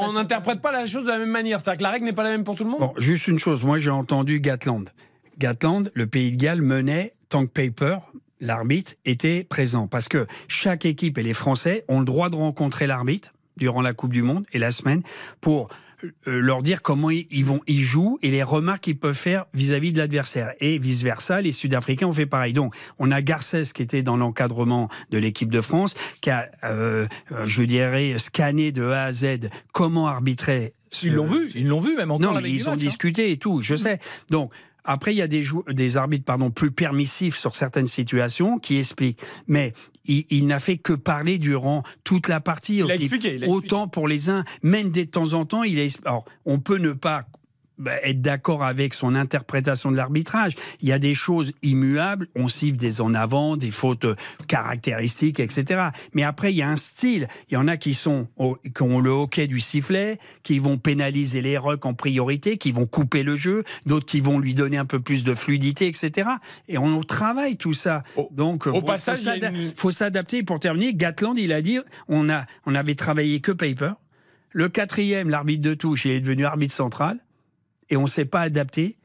on 0.00 0.12
n'interprète 0.12 0.60
pas 0.60 0.72
la 0.72 0.86
chose 0.86 1.04
de 1.04 1.08
la 1.08 1.18
même 1.18 1.30
manière. 1.30 1.60
C'est-à-dire 1.60 1.78
que 1.78 1.82
la 1.82 1.90
règle 1.90 2.04
n'est 2.06 2.12
pas 2.12 2.24
la 2.24 2.30
même 2.30 2.44
pour 2.44 2.54
tout 2.54 2.64
le 2.64 2.70
monde. 2.70 2.80
Bon, 2.80 2.92
juste 2.96 3.28
une 3.28 3.38
chose, 3.38 3.64
moi 3.64 3.78
j'ai 3.78 3.90
entendu 3.90 4.40
Gatland. 4.40 4.90
Gatland, 5.38 5.90
le 5.94 6.06
pays 6.06 6.32
de 6.32 6.36
Galles 6.36 6.62
menait 6.62 7.14
Tank 7.28 7.50
Paper, 7.50 7.98
l'arbitre 8.40 8.92
était 9.04 9.44
présent. 9.44 9.88
Parce 9.88 10.08
que 10.08 10.26
chaque 10.48 10.84
équipe 10.86 11.18
et 11.18 11.22
les 11.22 11.34
Français 11.34 11.84
ont 11.88 12.00
le 12.00 12.04
droit 12.04 12.30
de 12.30 12.36
rencontrer 12.36 12.86
l'arbitre 12.86 13.32
durant 13.56 13.82
la 13.82 13.92
Coupe 13.92 14.12
du 14.12 14.22
Monde 14.22 14.44
et 14.52 14.58
la 14.58 14.70
semaine 14.70 15.02
pour 15.40 15.68
euh, 16.26 16.40
leur 16.40 16.62
dire 16.62 16.82
comment 16.82 17.10
ils 17.10 17.44
vont 17.44 17.60
ils 17.66 17.82
jouent 17.82 18.18
et 18.22 18.30
les 18.30 18.42
remarques 18.42 18.82
qu'ils 18.82 18.98
peuvent 18.98 19.14
faire 19.14 19.46
vis-à-vis 19.54 19.92
de 19.92 19.98
l'adversaire. 19.98 20.52
Et 20.60 20.78
vice 20.78 21.02
versa 21.02 21.40
les 21.40 21.52
Sud-Africains 21.52 22.06
ont 22.06 22.12
fait 22.12 22.26
pareil. 22.26 22.52
Donc 22.52 22.74
on 22.98 23.10
a 23.10 23.22
Garcès 23.22 23.64
qui 23.72 23.82
était 23.82 24.02
dans 24.02 24.16
l'encadrement 24.16 24.88
de 25.10 25.18
l'équipe 25.18 25.50
de 25.50 25.60
France 25.60 25.94
qui 26.20 26.30
a 26.30 26.50
euh, 26.64 27.06
euh, 27.32 27.46
je 27.46 27.62
dirais 27.62 28.16
scanné 28.18 28.72
de 28.72 28.84
A 28.84 29.04
à 29.04 29.12
Z 29.12 29.48
comment 29.72 30.06
arbitrer 30.08 30.74
ils 31.02 31.12
l'ont 31.12 31.26
vu 31.26 31.50
ils 31.54 31.66
l'ont 31.66 31.80
vu 31.80 31.96
même 31.96 32.10
encore 32.10 32.34
non 32.34 32.40
mais 32.40 32.52
ils 32.52 32.68
ont 32.68 32.72
hein. 32.72 32.76
discuté 32.76 33.30
et 33.30 33.36
tout 33.36 33.62
je 33.62 33.76
sais. 33.76 33.98
Donc 34.30 34.52
après, 34.84 35.14
il 35.14 35.18
y 35.18 35.22
a 35.22 35.26
des, 35.26 35.44
des 35.68 35.96
arbitres 35.96 36.24
pardon, 36.24 36.50
plus 36.50 36.70
permissifs 36.70 37.36
sur 37.36 37.54
certaines 37.54 37.86
situations 37.86 38.58
qui 38.58 38.78
expliquent. 38.78 39.20
Mais 39.48 39.72
il, 40.04 40.46
n'a 40.46 40.60
fait 40.60 40.76
que 40.76 40.92
parler 40.92 41.38
durant 41.38 41.82
toute 42.04 42.28
la 42.28 42.40
partie. 42.40 42.76
Il 42.78 42.90
a 42.90 42.94
expliqué, 42.94 43.40
Autant 43.46 43.88
pour 43.88 44.08
les 44.08 44.28
uns, 44.28 44.44
même 44.62 44.90
de 44.90 45.04
temps 45.04 45.32
en 45.32 45.46
temps, 45.46 45.62
il 45.62 45.78
est. 45.78 45.98
Alors, 46.06 46.24
on 46.44 46.58
peut 46.58 46.76
ne 46.76 46.92
pas 46.92 47.24
bah, 47.78 47.92
être 48.02 48.20
d'accord 48.20 48.62
avec 48.62 48.94
son 48.94 49.14
interprétation 49.14 49.90
de 49.90 49.96
l'arbitrage. 49.96 50.54
Il 50.80 50.88
y 50.88 50.92
a 50.92 50.98
des 50.98 51.14
choses 51.14 51.52
immuables, 51.62 52.28
on 52.36 52.48
siffle 52.48 52.76
des 52.76 53.00
en 53.00 53.14
avant, 53.14 53.56
des 53.56 53.70
fautes 53.72 54.06
caractéristiques, 54.46 55.40
etc. 55.40 55.88
Mais 56.12 56.22
après, 56.22 56.52
il 56.52 56.56
y 56.56 56.62
a 56.62 56.68
un 56.68 56.76
style. 56.76 57.26
Il 57.50 57.54
y 57.54 57.56
en 57.56 57.66
a 57.66 57.76
qui 57.76 57.94
sont 57.94 58.28
qui 58.74 58.82
ont 58.82 59.00
le 59.00 59.10
hockey 59.10 59.46
du 59.46 59.60
sifflet, 59.60 60.18
qui 60.42 60.58
vont 60.58 60.78
pénaliser 60.78 61.42
les 61.42 61.58
rucks 61.58 61.84
en 61.84 61.94
priorité, 61.94 62.58
qui 62.58 62.70
vont 62.70 62.86
couper 62.86 63.22
le 63.22 63.36
jeu, 63.36 63.64
d'autres 63.86 64.06
qui 64.06 64.20
vont 64.20 64.38
lui 64.38 64.54
donner 64.54 64.78
un 64.78 64.84
peu 64.84 65.00
plus 65.00 65.24
de 65.24 65.34
fluidité, 65.34 65.86
etc. 65.86 66.28
Et 66.68 66.78
on 66.78 67.02
travaille 67.02 67.56
tout 67.56 67.74
ça. 67.74 68.04
Donc, 68.30 68.66
au 68.66 68.82
passage, 68.82 69.20
il 69.54 69.72
faut 69.76 69.90
s'adapter. 69.90 70.42
Pour 70.42 70.60
terminer, 70.60 70.94
Gatland, 70.94 71.38
il 71.38 71.52
a 71.52 71.60
dit, 71.60 71.78
on 72.08 72.28
a, 72.28 72.44
on 72.66 72.74
avait 72.74 72.94
travaillé 72.94 73.40
que 73.40 73.52
paper. 73.52 73.92
Le 74.50 74.68
quatrième, 74.68 75.28
l'arbitre 75.28 75.62
de 75.62 75.74
touche, 75.74 76.04
il 76.04 76.12
est 76.12 76.20
devenu 76.20 76.44
arbitre 76.44 76.74
central 76.74 77.18
et 77.90 77.96
on 77.96 78.02
ne 78.02 78.08
s'est 78.08 78.24
pas 78.24 78.40
adapté 78.40 78.96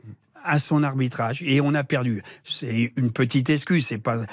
à 0.43 0.59
son 0.59 0.83
arbitrage 0.83 1.43
et 1.43 1.61
on 1.61 1.73
a 1.73 1.83
perdu. 1.83 2.21
C'est 2.43 2.93
une 2.95 3.11
petite 3.11 3.49
excuse, 3.49 3.85
c'est 3.85 3.97
pas 3.97 4.25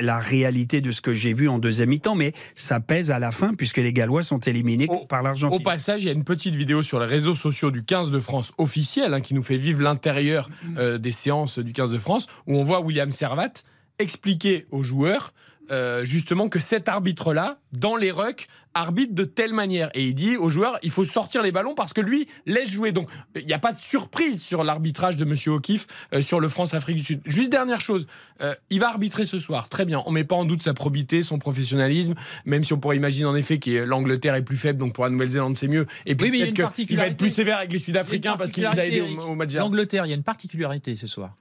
la 0.00 0.18
réalité 0.18 0.80
de 0.80 0.92
ce 0.92 1.00
que 1.00 1.14
j'ai 1.14 1.34
vu 1.34 1.48
en 1.48 1.58
deuxième 1.58 1.88
mi-temps, 1.88 2.14
mais 2.14 2.32
ça 2.54 2.80
pèse 2.80 3.10
à 3.10 3.18
la 3.18 3.32
fin 3.32 3.54
puisque 3.54 3.78
les 3.78 3.92
Gallois 3.92 4.22
sont 4.22 4.40
éliminés 4.40 4.88
par 5.08 5.22
l'Argentine. 5.22 5.60
Au 5.60 5.62
passage, 5.62 6.04
il 6.04 6.06
y 6.06 6.10
a 6.10 6.12
une 6.12 6.24
petite 6.24 6.54
vidéo 6.54 6.82
sur 6.82 7.00
les 7.00 7.06
réseaux 7.06 7.34
sociaux 7.34 7.70
du 7.70 7.84
15 7.84 8.10
de 8.10 8.20
France 8.20 8.52
officiel 8.58 9.14
hein, 9.14 9.20
qui 9.20 9.34
nous 9.34 9.42
fait 9.42 9.56
vivre 9.56 9.82
l'intérieur 9.82 10.48
euh, 10.78 10.98
des 10.98 11.12
séances 11.12 11.58
du 11.58 11.72
15 11.72 11.92
de 11.92 11.98
France 11.98 12.26
où 12.46 12.56
on 12.56 12.64
voit 12.64 12.80
William 12.80 13.10
Servat 13.10 13.52
expliquer 13.98 14.66
aux 14.70 14.82
joueurs 14.82 15.32
euh, 15.70 16.04
justement 16.04 16.48
que 16.48 16.58
cet 16.58 16.88
arbitre-là, 16.88 17.58
dans 17.72 17.96
les 17.96 18.10
rucks, 18.10 18.48
arbitre 18.74 19.14
de 19.14 19.24
telle 19.24 19.52
manière. 19.52 19.88
Et 19.94 20.04
il 20.04 20.14
dit 20.14 20.36
aux 20.36 20.48
joueurs, 20.48 20.78
il 20.82 20.90
faut 20.90 21.04
sortir 21.04 21.42
les 21.42 21.52
ballons 21.52 21.74
parce 21.74 21.92
que 21.92 22.00
lui 22.00 22.26
laisse 22.44 22.70
jouer. 22.70 22.92
Donc 22.92 23.08
il 23.36 23.46
n'y 23.46 23.52
a 23.52 23.58
pas 23.58 23.72
de 23.72 23.78
surprise 23.78 24.42
sur 24.42 24.64
l'arbitrage 24.64 25.16
de 25.16 25.24
Monsieur 25.24 25.52
O'Keefe 25.52 25.86
euh, 26.12 26.22
sur 26.22 26.40
le 26.40 26.48
France-Afrique 26.48 26.96
du 26.96 27.04
Sud. 27.04 27.20
Juste 27.24 27.50
dernière 27.50 27.80
chose, 27.80 28.06
euh, 28.40 28.54
il 28.70 28.80
va 28.80 28.88
arbitrer 28.88 29.24
ce 29.24 29.38
soir. 29.38 29.68
Très 29.68 29.84
bien. 29.84 30.02
On 30.06 30.10
ne 30.10 30.14
met 30.14 30.24
pas 30.24 30.34
en 30.34 30.44
doute 30.44 30.62
sa 30.62 30.74
probité, 30.74 31.22
son 31.22 31.38
professionnalisme, 31.38 32.14
même 32.44 32.64
si 32.64 32.72
on 32.72 32.78
pourrait 32.78 32.96
imaginer 32.96 33.26
en 33.26 33.36
effet 33.36 33.58
que 33.58 33.70
l'Angleterre 33.70 34.34
est 34.34 34.42
plus 34.42 34.56
faible, 34.56 34.78
donc 34.80 34.92
pour 34.92 35.04
la 35.04 35.10
Nouvelle-Zélande 35.10 35.56
c'est 35.56 35.68
mieux. 35.68 35.86
Et 36.04 36.14
puis 36.16 36.28
il, 36.28 36.54
il 36.90 36.96
va 36.96 37.06
être 37.06 37.16
plus 37.16 37.32
sévère 37.32 37.58
avec 37.58 37.72
les 37.72 37.78
Sud-Africains 37.78 38.36
parce 38.36 38.50
qu'il 38.50 38.64
les 38.64 38.78
a 38.78 38.86
aidés 38.86 39.00
au, 39.00 39.20
au 39.20 39.34
match. 39.34 39.54
L'Angleterre, 39.54 40.04
il 40.06 40.10
y 40.10 40.12
a 40.12 40.16
une 40.16 40.22
particularité 40.24 40.96
ce 40.96 41.06
soir. 41.06 41.36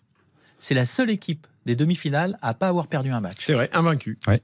C'est 0.60 0.75
la 0.75 0.86
seule 0.86 1.10
équipe 1.10 1.48
des 1.65 1.75
demi-finales 1.75 2.38
à 2.41 2.53
pas 2.53 2.67
avoir 2.67 2.88
perdu 2.88 3.12
un 3.12 3.22
match. 3.22 3.39
C'est 3.39 3.53
vrai, 3.53 3.70
invaincu. 3.74 4.17
Ouais. 4.27 4.41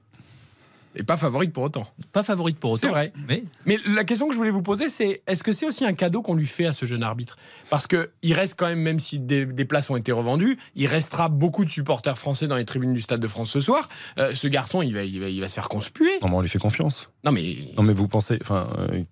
Et 0.96 1.04
pas 1.04 1.16
favorite 1.16 1.52
pour 1.52 1.62
autant. 1.62 1.86
Pas 2.12 2.24
favorite 2.24 2.58
pour 2.58 2.72
autant. 2.72 2.80
C'est 2.80 2.88
vrai. 2.88 3.12
Mais... 3.28 3.44
mais 3.64 3.78
la 3.94 4.02
question 4.02 4.26
que 4.26 4.32
je 4.32 4.38
voulais 4.38 4.50
vous 4.50 4.62
poser, 4.62 4.88
c'est 4.88 5.22
est-ce 5.28 5.44
que 5.44 5.52
c'est 5.52 5.64
aussi 5.64 5.84
un 5.84 5.92
cadeau 5.92 6.20
qu'on 6.20 6.34
lui 6.34 6.46
fait 6.46 6.66
à 6.66 6.72
ce 6.72 6.84
jeune 6.84 7.04
arbitre? 7.04 7.36
Parce 7.68 7.86
qu'il 7.86 8.32
reste 8.32 8.58
quand 8.58 8.66
même, 8.66 8.80
même 8.80 8.98
si 8.98 9.20
des, 9.20 9.46
places 9.64 9.88
ont 9.90 9.96
été 9.96 10.10
revendues, 10.10 10.58
il 10.74 10.88
restera 10.88 11.28
beaucoup 11.28 11.64
de 11.64 11.70
supporters 11.70 12.18
français 12.18 12.48
dans 12.48 12.56
les 12.56 12.64
tribunes 12.64 12.92
du 12.92 13.00
Stade 13.00 13.20
de 13.20 13.28
France 13.28 13.50
ce 13.50 13.60
soir. 13.60 13.88
Euh, 14.18 14.34
ce 14.34 14.48
garçon, 14.48 14.82
il 14.82 14.92
va, 14.92 15.04
il, 15.04 15.20
va, 15.20 15.28
il 15.28 15.40
va 15.40 15.48
se 15.48 15.54
faire 15.54 15.68
conspuer. 15.68 16.10
Non, 16.22 16.28
mais 16.28 16.36
on 16.36 16.40
lui 16.40 16.48
fait 16.48 16.58
confiance. 16.58 17.10
Non, 17.22 17.30
mais. 17.30 17.56
Non, 17.76 17.84
mais 17.84 17.92
vous 17.92 18.08
pensez. 18.08 18.38
Enfin, 18.40 18.68
euh, 18.78 19.04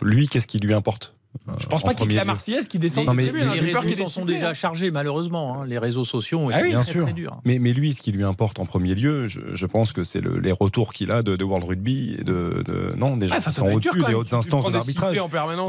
lui, 0.00 0.28
qu'est-ce 0.28 0.46
qui 0.46 0.58
lui 0.58 0.72
importe? 0.72 1.14
Je 1.58 1.66
pense 1.66 1.82
pas 1.82 1.94
qu'il 1.94 2.10
y 2.10 2.14
ait 2.14 2.18
la 2.18 2.24
Marseillaise 2.24 2.68
qui 2.68 2.78
descend. 2.78 3.06
Non, 3.06 3.14
mais 3.14 3.30
les, 3.30 3.32
réseaux 3.32 3.82
sociaux 3.82 4.08
sont 4.08 4.24
déjà 4.24 4.54
chargés 4.54 4.90
malheureusement. 4.90 5.60
Hein. 5.60 5.66
Les 5.66 5.78
réseaux 5.78 6.04
sociaux, 6.04 6.50
ah 6.52 6.62
bien 6.62 6.82
sûr. 6.82 7.06
Mais, 7.44 7.58
mais 7.58 7.72
lui, 7.72 7.92
ce 7.94 8.02
qui 8.02 8.12
lui 8.12 8.24
importe 8.24 8.58
en 8.58 8.66
premier 8.66 8.94
lieu, 8.94 9.28
je, 9.28 9.66
pense 9.66 9.92
que 9.92 10.04
c'est 10.04 10.20
le, 10.20 10.38
les 10.38 10.52
retours 10.52 10.92
qu'il 10.92 11.10
a 11.10 11.22
de, 11.22 11.42
World 11.42 11.66
Rugby, 11.66 12.16
et 12.18 12.24
de, 12.24 12.64
non 12.96 13.16
des 13.16 13.28
gens 13.28 13.38
qui 13.38 13.50
sont 13.50 13.70
au-dessus 13.70 14.02
des 14.02 14.14
hautes 14.14 14.32
instances 14.32 14.70
d'arbitrage. 14.70 15.20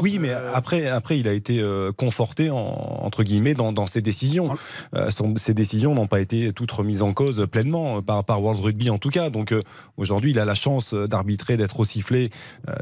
Oui, 0.02 0.18
mais 0.18 0.30
euh. 0.30 0.54
après, 0.54 0.86
après, 0.88 1.18
il 1.18 1.28
a 1.28 1.32
été 1.32 1.60
euh, 1.60 1.92
conforté 1.92 2.50
entre 2.50 3.22
guillemets 3.22 3.54
dans, 3.54 3.86
ses 3.86 4.02
décisions. 4.02 4.56
Euh, 4.94 5.08
ses 5.36 5.54
décisions 5.54 5.94
n'ont 5.94 6.06
pas 6.06 6.20
été 6.20 6.52
toutes 6.52 6.72
remises 6.72 7.02
en 7.02 7.12
cause 7.12 7.46
pleinement 7.50 8.02
par, 8.02 8.24
par 8.24 8.42
World 8.42 8.60
Rugby 8.60 8.90
en 8.90 8.98
tout 8.98 9.10
cas. 9.10 9.30
Donc 9.30 9.54
aujourd'hui, 9.96 10.32
il 10.32 10.38
a 10.38 10.44
la 10.44 10.54
chance 10.54 10.94
d'arbitrer, 10.94 11.56
d'être 11.56 11.80
au 11.80 11.84
sifflet 11.84 12.30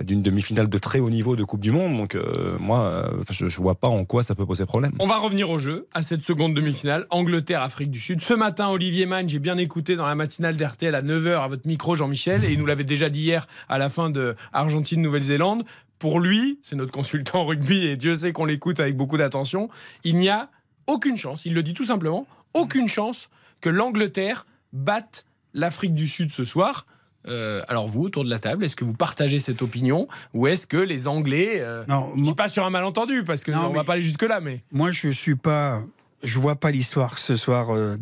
d'une 0.03 0.23
demi-finale 0.23 0.69
de 0.69 0.79
très 0.79 0.99
haut 0.99 1.11
niveau 1.11 1.37
de 1.37 1.45
Coupe 1.45 1.61
du 1.61 1.71
Monde. 1.71 1.97
Donc 1.97 2.17
moi 2.69 2.81
euh, 2.83 3.25
je 3.31 3.47
ne 3.47 3.51
vois 3.51 3.77
pas 3.77 3.89
en 3.89 4.05
quoi 4.05 4.23
ça 4.23 4.35
peut 4.35 4.45
poser 4.45 4.67
problème. 4.67 4.93
On 4.99 5.07
va 5.07 5.17
revenir 5.17 5.49
au 5.49 5.59
jeu, 5.59 5.89
à 5.95 6.03
cette 6.03 6.23
seconde 6.23 6.53
demi-finale, 6.53 7.07
Angleterre-Afrique 7.09 7.91
du 7.91 7.99
Sud. 7.99 8.21
Ce 8.21 8.35
matin, 8.35 8.69
Olivier 8.69 9.07
Mann, 9.07 9.27
j'ai 9.27 9.39
bien 9.39 9.57
écouté 9.57 9.97
dans 9.97 10.07
la 10.07 10.15
matinale 10.15 10.57
d'RTL 10.57 10.95
à 10.95 11.01
9h 11.01 11.43
à 11.43 11.47
votre 11.49 11.67
micro, 11.67 11.95
Jean-Michel, 11.95 12.45
et 12.45 12.53
il 12.53 12.59
nous 12.59 12.67
l'avait 12.67 12.85
déjà 12.85 13.09
dit 13.09 13.23
hier 13.23 13.49
à 13.71 13.79
la 13.79 13.89
fin 13.89 14.11
de 14.11 14.37
Argentine-Nouvelle-Zélande. 14.53 15.65
Pour 15.99 16.21
lui, 16.21 16.61
c'est 16.63 16.77
notre 16.77 16.93
consultant 16.93 17.45
rugby, 17.47 17.87
et 17.87 17.97
Dieu 17.97 18.15
sait 18.15 18.33
qu'on 18.33 18.45
l'écoute 18.45 18.81
avec 18.81 18.97
beaucoup 18.97 19.17
d'attention, 19.17 19.71
il 20.05 20.17
n'y 20.17 20.29
a 20.29 20.51
aucune 20.87 21.17
chance, 21.17 21.47
il 21.47 21.55
le 21.55 21.63
dit 21.63 21.73
tout 21.73 21.85
simplement, 21.85 22.27
aucune 22.53 22.89
chance 22.89 23.31
que 23.63 23.71
l'Angleterre 23.71 24.47
batte 24.75 25.25
l'Afrique 25.55 25.95
du 25.95 26.07
Sud 26.07 26.33
ce 26.33 26.45
soir. 26.45 26.87
Euh, 27.27 27.63
alors 27.69 27.89
vous, 27.89 28.03
autour 28.03 28.25
de 28.25 28.31
la 28.31 28.39
table, 28.39 28.65
est-ce 28.65 28.77
que 28.77 28.85
vous 28.85 28.95
partagez 28.95 29.39
cette 29.39 29.61
opinion 29.63 30.09
ou 30.35 30.47
est-ce 30.47 30.67
que 30.67 30.77
les 30.77 31.09
Anglais, 31.09 31.57
euh, 31.59 31.85
non, 31.89 32.13
je 32.17 32.31
pas 32.33 32.49
sur 32.49 32.65
un 32.65 32.71
malentendu 32.71 33.25
parce 33.25 33.43
que 33.43 33.53
on 33.53 33.73
va 33.73 33.85
pas 33.85 33.95
aller 33.95 34.03
jusque 34.03 34.23
là, 34.23 34.41
mais 34.41 34.61
moi 34.73 34.93
je 34.93 35.11
suis 35.11 35.35
pas, 35.35 35.83
je 36.23 36.39
vois 36.39 36.57
pas 36.57 36.71
l'histoire 36.71 37.19
ce 37.19 37.37
soir 37.37 37.75
euh, 37.75 37.97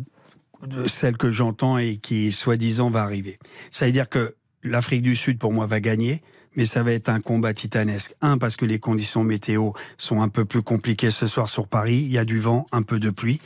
de 0.65 0.87
celle 0.87 1.17
que 1.17 1.31
j'entends 1.31 1.77
et 1.77 1.97
qui 1.97 2.31
soi-disant 2.31 2.89
va 2.89 3.01
arriver. 3.01 3.39
Ça 3.71 3.85
veut 3.85 3.91
dire 3.91 4.07
que 4.07 4.35
l'Afrique 4.63 5.01
du 5.01 5.15
Sud 5.15 5.39
pour 5.39 5.51
moi 5.51 5.65
va 5.65 5.79
gagner. 5.79 6.21
Mais 6.55 6.65
ça 6.65 6.81
va 6.81 6.91
être 6.91 7.09
un 7.09 7.21
combat 7.21 7.53
titanesque. 7.53 8.15
Un, 8.19 8.39
parce 8.39 8.57
que 8.57 8.65
les 8.65 8.79
conditions 8.79 9.23
météo 9.23 9.73
sont 9.95 10.23
un 10.23 10.27
peu 10.27 10.43
plus 10.43 10.63
compliquées 10.63 11.11
ce 11.11 11.27
soir 11.27 11.49
sur 11.49 11.67
Paris. 11.67 11.97
Il 11.97 12.11
y 12.11 12.17
a 12.17 12.25
du 12.25 12.39
vent, 12.39 12.65
un 12.71 12.81
peu 12.81 12.99
de 12.99 13.11
pluie. 13.11 13.39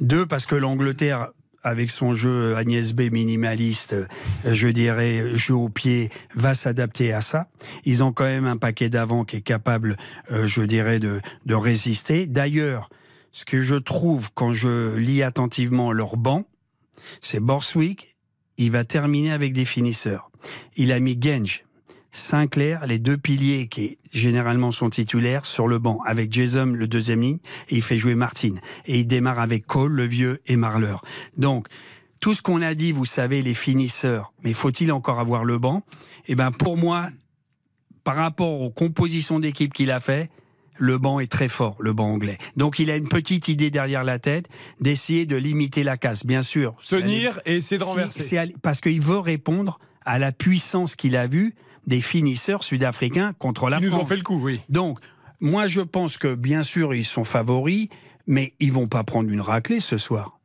Deux, 0.00 0.26
parce 0.26 0.46
que 0.46 0.54
l'Angleterre 0.54 1.30
avec 1.62 1.90
son 1.90 2.14
jeu 2.14 2.56
Agnès 2.56 2.92
B 2.92 3.12
minimaliste, 3.12 3.92
euh, 3.94 4.06
je 4.44 4.68
dirais 4.68 5.36
jeu 5.36 5.54
au 5.54 5.68
pied, 5.68 6.10
va 6.34 6.54
s'adapter 6.54 7.12
à 7.12 7.20
ça. 7.20 7.48
Ils 7.84 8.02
ont 8.02 8.12
quand 8.12 8.24
même 8.24 8.46
un 8.46 8.56
paquet 8.56 8.88
d'avant 8.88 9.24
qui 9.24 9.36
est 9.36 9.42
capable, 9.42 9.96
euh, 10.30 10.46
je 10.46 10.62
dirais, 10.62 10.98
de, 10.98 11.20
de 11.46 11.54
résister. 11.54 12.26
D'ailleurs, 12.26 12.90
ce 13.32 13.44
que 13.44 13.60
je 13.60 13.76
trouve 13.76 14.30
quand 14.34 14.54
je 14.54 14.96
lis 14.96 15.22
attentivement 15.22 15.92
leur 15.92 16.16
banc, 16.16 16.44
c'est 17.20 17.40
Borswick, 17.40 18.16
il 18.58 18.70
va 18.70 18.84
terminer 18.84 19.32
avec 19.32 19.52
des 19.52 19.64
finisseurs. 19.64 20.30
Il 20.76 20.92
a 20.92 21.00
mis 21.00 21.18
Genge, 21.20 21.64
Sinclair, 22.12 22.86
les 22.86 22.98
deux 22.98 23.16
piliers 23.16 23.68
qui 23.68 23.98
généralement 24.12 24.70
sont 24.70 24.90
titulaires 24.90 25.46
sur 25.46 25.66
le 25.66 25.78
banc 25.78 25.98
avec 26.04 26.30
Jason 26.30 26.66
le 26.66 26.86
deuxième 26.86 27.22
ligne 27.22 27.38
et 27.68 27.76
il 27.76 27.82
fait 27.82 27.96
jouer 27.96 28.14
Martin 28.14 28.54
et 28.84 29.00
il 29.00 29.06
démarre 29.06 29.40
avec 29.40 29.66
Cole 29.66 29.92
le 29.92 30.04
vieux 30.04 30.40
et 30.46 30.56
Marler. 30.56 30.96
Donc 31.38 31.68
tout 32.20 32.34
ce 32.34 32.42
qu'on 32.42 32.60
a 32.60 32.74
dit, 32.74 32.92
vous 32.92 33.06
savez, 33.06 33.40
les 33.40 33.54
finisseurs, 33.54 34.34
mais 34.44 34.52
faut-il 34.52 34.92
encore 34.92 35.18
avoir 35.18 35.44
le 35.44 35.58
banc? 35.58 35.82
Eh 36.28 36.34
ben 36.34 36.52
pour 36.52 36.76
moi, 36.76 37.08
par 38.04 38.16
rapport 38.16 38.60
aux 38.60 38.70
compositions 38.70 39.40
d'équipe 39.40 39.72
qu'il 39.72 39.90
a 39.90 39.98
fait, 39.98 40.30
le 40.76 40.98
banc 40.98 41.18
est 41.18 41.30
très 41.30 41.48
fort, 41.48 41.76
le 41.80 41.94
banc 41.94 42.10
anglais. 42.10 42.36
Donc 42.56 42.78
il 42.78 42.90
a 42.90 42.96
une 42.96 43.08
petite 43.08 43.48
idée 43.48 43.70
derrière 43.70 44.04
la 44.04 44.18
tête 44.18 44.48
d'essayer 44.80 45.24
de 45.24 45.36
limiter 45.36 45.82
la 45.82 45.96
casse, 45.96 46.26
bien 46.26 46.42
sûr. 46.42 46.74
Tenir 46.86 47.40
et 47.46 47.56
essayer 47.56 47.78
de 47.78 47.84
renverser. 47.84 48.54
Parce 48.60 48.80
qu'il 48.80 49.00
veut 49.00 49.18
répondre 49.18 49.78
à 50.04 50.18
la 50.18 50.32
puissance 50.32 50.94
qu'il 50.94 51.16
a 51.16 51.26
vue 51.26 51.54
des 51.86 52.00
finisseurs 52.00 52.62
sud-africains 52.62 53.32
contre 53.38 53.68
la 53.68 53.78
Ils 53.78 53.86
France. 53.88 53.94
nous 53.98 54.02
ont 54.04 54.06
fait 54.06 54.16
le 54.16 54.22
coup, 54.22 54.38
oui. 54.40 54.60
Donc, 54.68 54.98
moi, 55.40 55.66
je 55.66 55.80
pense 55.80 56.18
que 56.18 56.34
bien 56.34 56.62
sûr, 56.62 56.94
ils 56.94 57.04
sont 57.04 57.24
favoris, 57.24 57.88
mais 58.26 58.54
ils 58.60 58.72
vont 58.72 58.86
pas 58.88 59.02
prendre 59.04 59.28
une 59.30 59.40
raclée 59.40 59.80
ce 59.80 59.98
soir. 59.98 60.38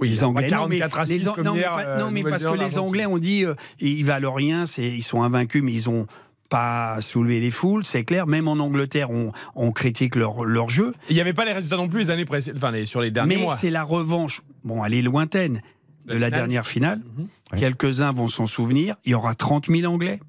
Oui, 0.00 0.08
les 0.08 0.24
Anglais. 0.24 0.48
Non, 0.50 0.66
mais, 0.68 0.78
44 0.78 0.98
à 1.00 1.06
6 1.06 1.18
les, 1.36 1.42
non, 1.42 1.54
hier, 1.56 1.72
mais, 1.76 1.84
pas- 1.84 1.88
euh, 1.90 1.98
non, 2.00 2.10
mais 2.10 2.22
parce 2.22 2.44
que 2.44 2.52
les 2.58 2.78
Anglais 2.78 3.06
ont 3.06 3.16
dit 3.18 3.44
euh, 3.46 3.54
ils 3.80 4.04
valent 4.04 4.32
rien, 4.32 4.64
ils 4.78 5.02
sont 5.02 5.22
invaincus, 5.22 5.62
mais 5.62 5.72
ils 5.72 5.88
ont 5.88 6.06
pas 6.50 7.00
soulevé 7.00 7.40
les 7.40 7.50
foules, 7.50 7.84
c'est 7.84 8.04
clair. 8.04 8.26
Même 8.26 8.46
en 8.46 8.52
Angleterre, 8.58 9.10
on, 9.10 9.32
on 9.54 9.72
critique 9.72 10.14
leur, 10.16 10.44
leur 10.44 10.68
jeu. 10.68 10.92
Il 11.08 11.14
n'y 11.14 11.20
avait 11.22 11.32
pas 11.32 11.44
les 11.46 11.52
résultats 11.52 11.76
non 11.76 11.88
plus 11.88 12.00
les 12.00 12.10
années 12.10 12.24
précédentes, 12.26 12.58
enfin 12.62 12.72
les- 12.72 12.84
sur 12.84 13.00
les 13.00 13.10
derniers 13.10 13.36
Mais 13.36 13.42
mois. 13.42 13.54
c'est 13.56 13.70
la 13.70 13.84
revanche, 13.84 14.42
bon, 14.64 14.84
elle 14.84 14.92
est 14.94 15.02
lointaine, 15.02 15.62
de 16.06 16.12
La 16.12 16.18
la 16.18 16.26
finale. 16.26 16.32
dernière 16.40 16.66
finale. 16.66 17.00
Oui. 17.18 17.58
Quelques-uns 17.58 18.12
vont 18.12 18.28
s'en 18.28 18.46
souvenir. 18.46 18.96
Il 19.06 19.12
y 19.12 19.14
aura 19.14 19.34
30 19.34 19.68
000 19.70 19.90
Anglais. 19.92 20.20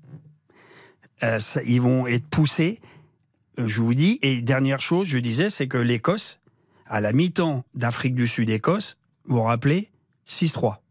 Euh, 1.24 1.40
ça- 1.40 1.64
ils 1.64 1.82
vont 1.82 2.06
être 2.08 2.26
poussés, 2.28 2.80
euh, 3.60 3.68
je 3.68 3.82
vous 3.82 3.94
dis. 3.96 4.20
Et 4.22 4.42
dernière 4.42 4.82
chose, 4.82 5.08
je 5.08 5.18
disais, 5.18 5.50
c'est 5.50 5.68
que 5.68 5.78
l'Écosse, 5.78 6.40
à 6.88 7.02
la 7.02 7.12
mi-temps 7.14 7.64
d'Afrique 7.74 8.16
du 8.16 8.28
Sud-Écosse, 8.28 8.98
vous 9.26 9.38
vous 9.38 9.42
rappelez, 9.44 9.90
6-3. 10.26 10.82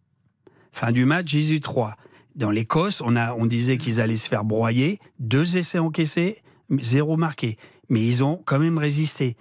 Fin 0.72 0.92
du 0.92 1.04
match, 1.04 1.26
18-3. 1.26 1.96
Dans 2.34 2.50
l'Écosse, 2.50 3.00
on, 3.00 3.16
a, 3.16 3.32
on 3.34 3.46
disait 3.46 3.78
qu'ils 3.78 4.00
allaient 4.00 4.16
se 4.16 4.28
faire 4.28 4.44
broyer. 4.44 4.98
Deux 5.20 5.56
essais 5.56 5.78
encaissés, 5.78 6.42
zéro 6.80 7.16
marqué. 7.16 7.56
Mais 7.88 8.04
ils 8.04 8.22
ont 8.24 8.42
quand 8.44 8.58
même 8.58 8.76
résisté. 8.78 9.36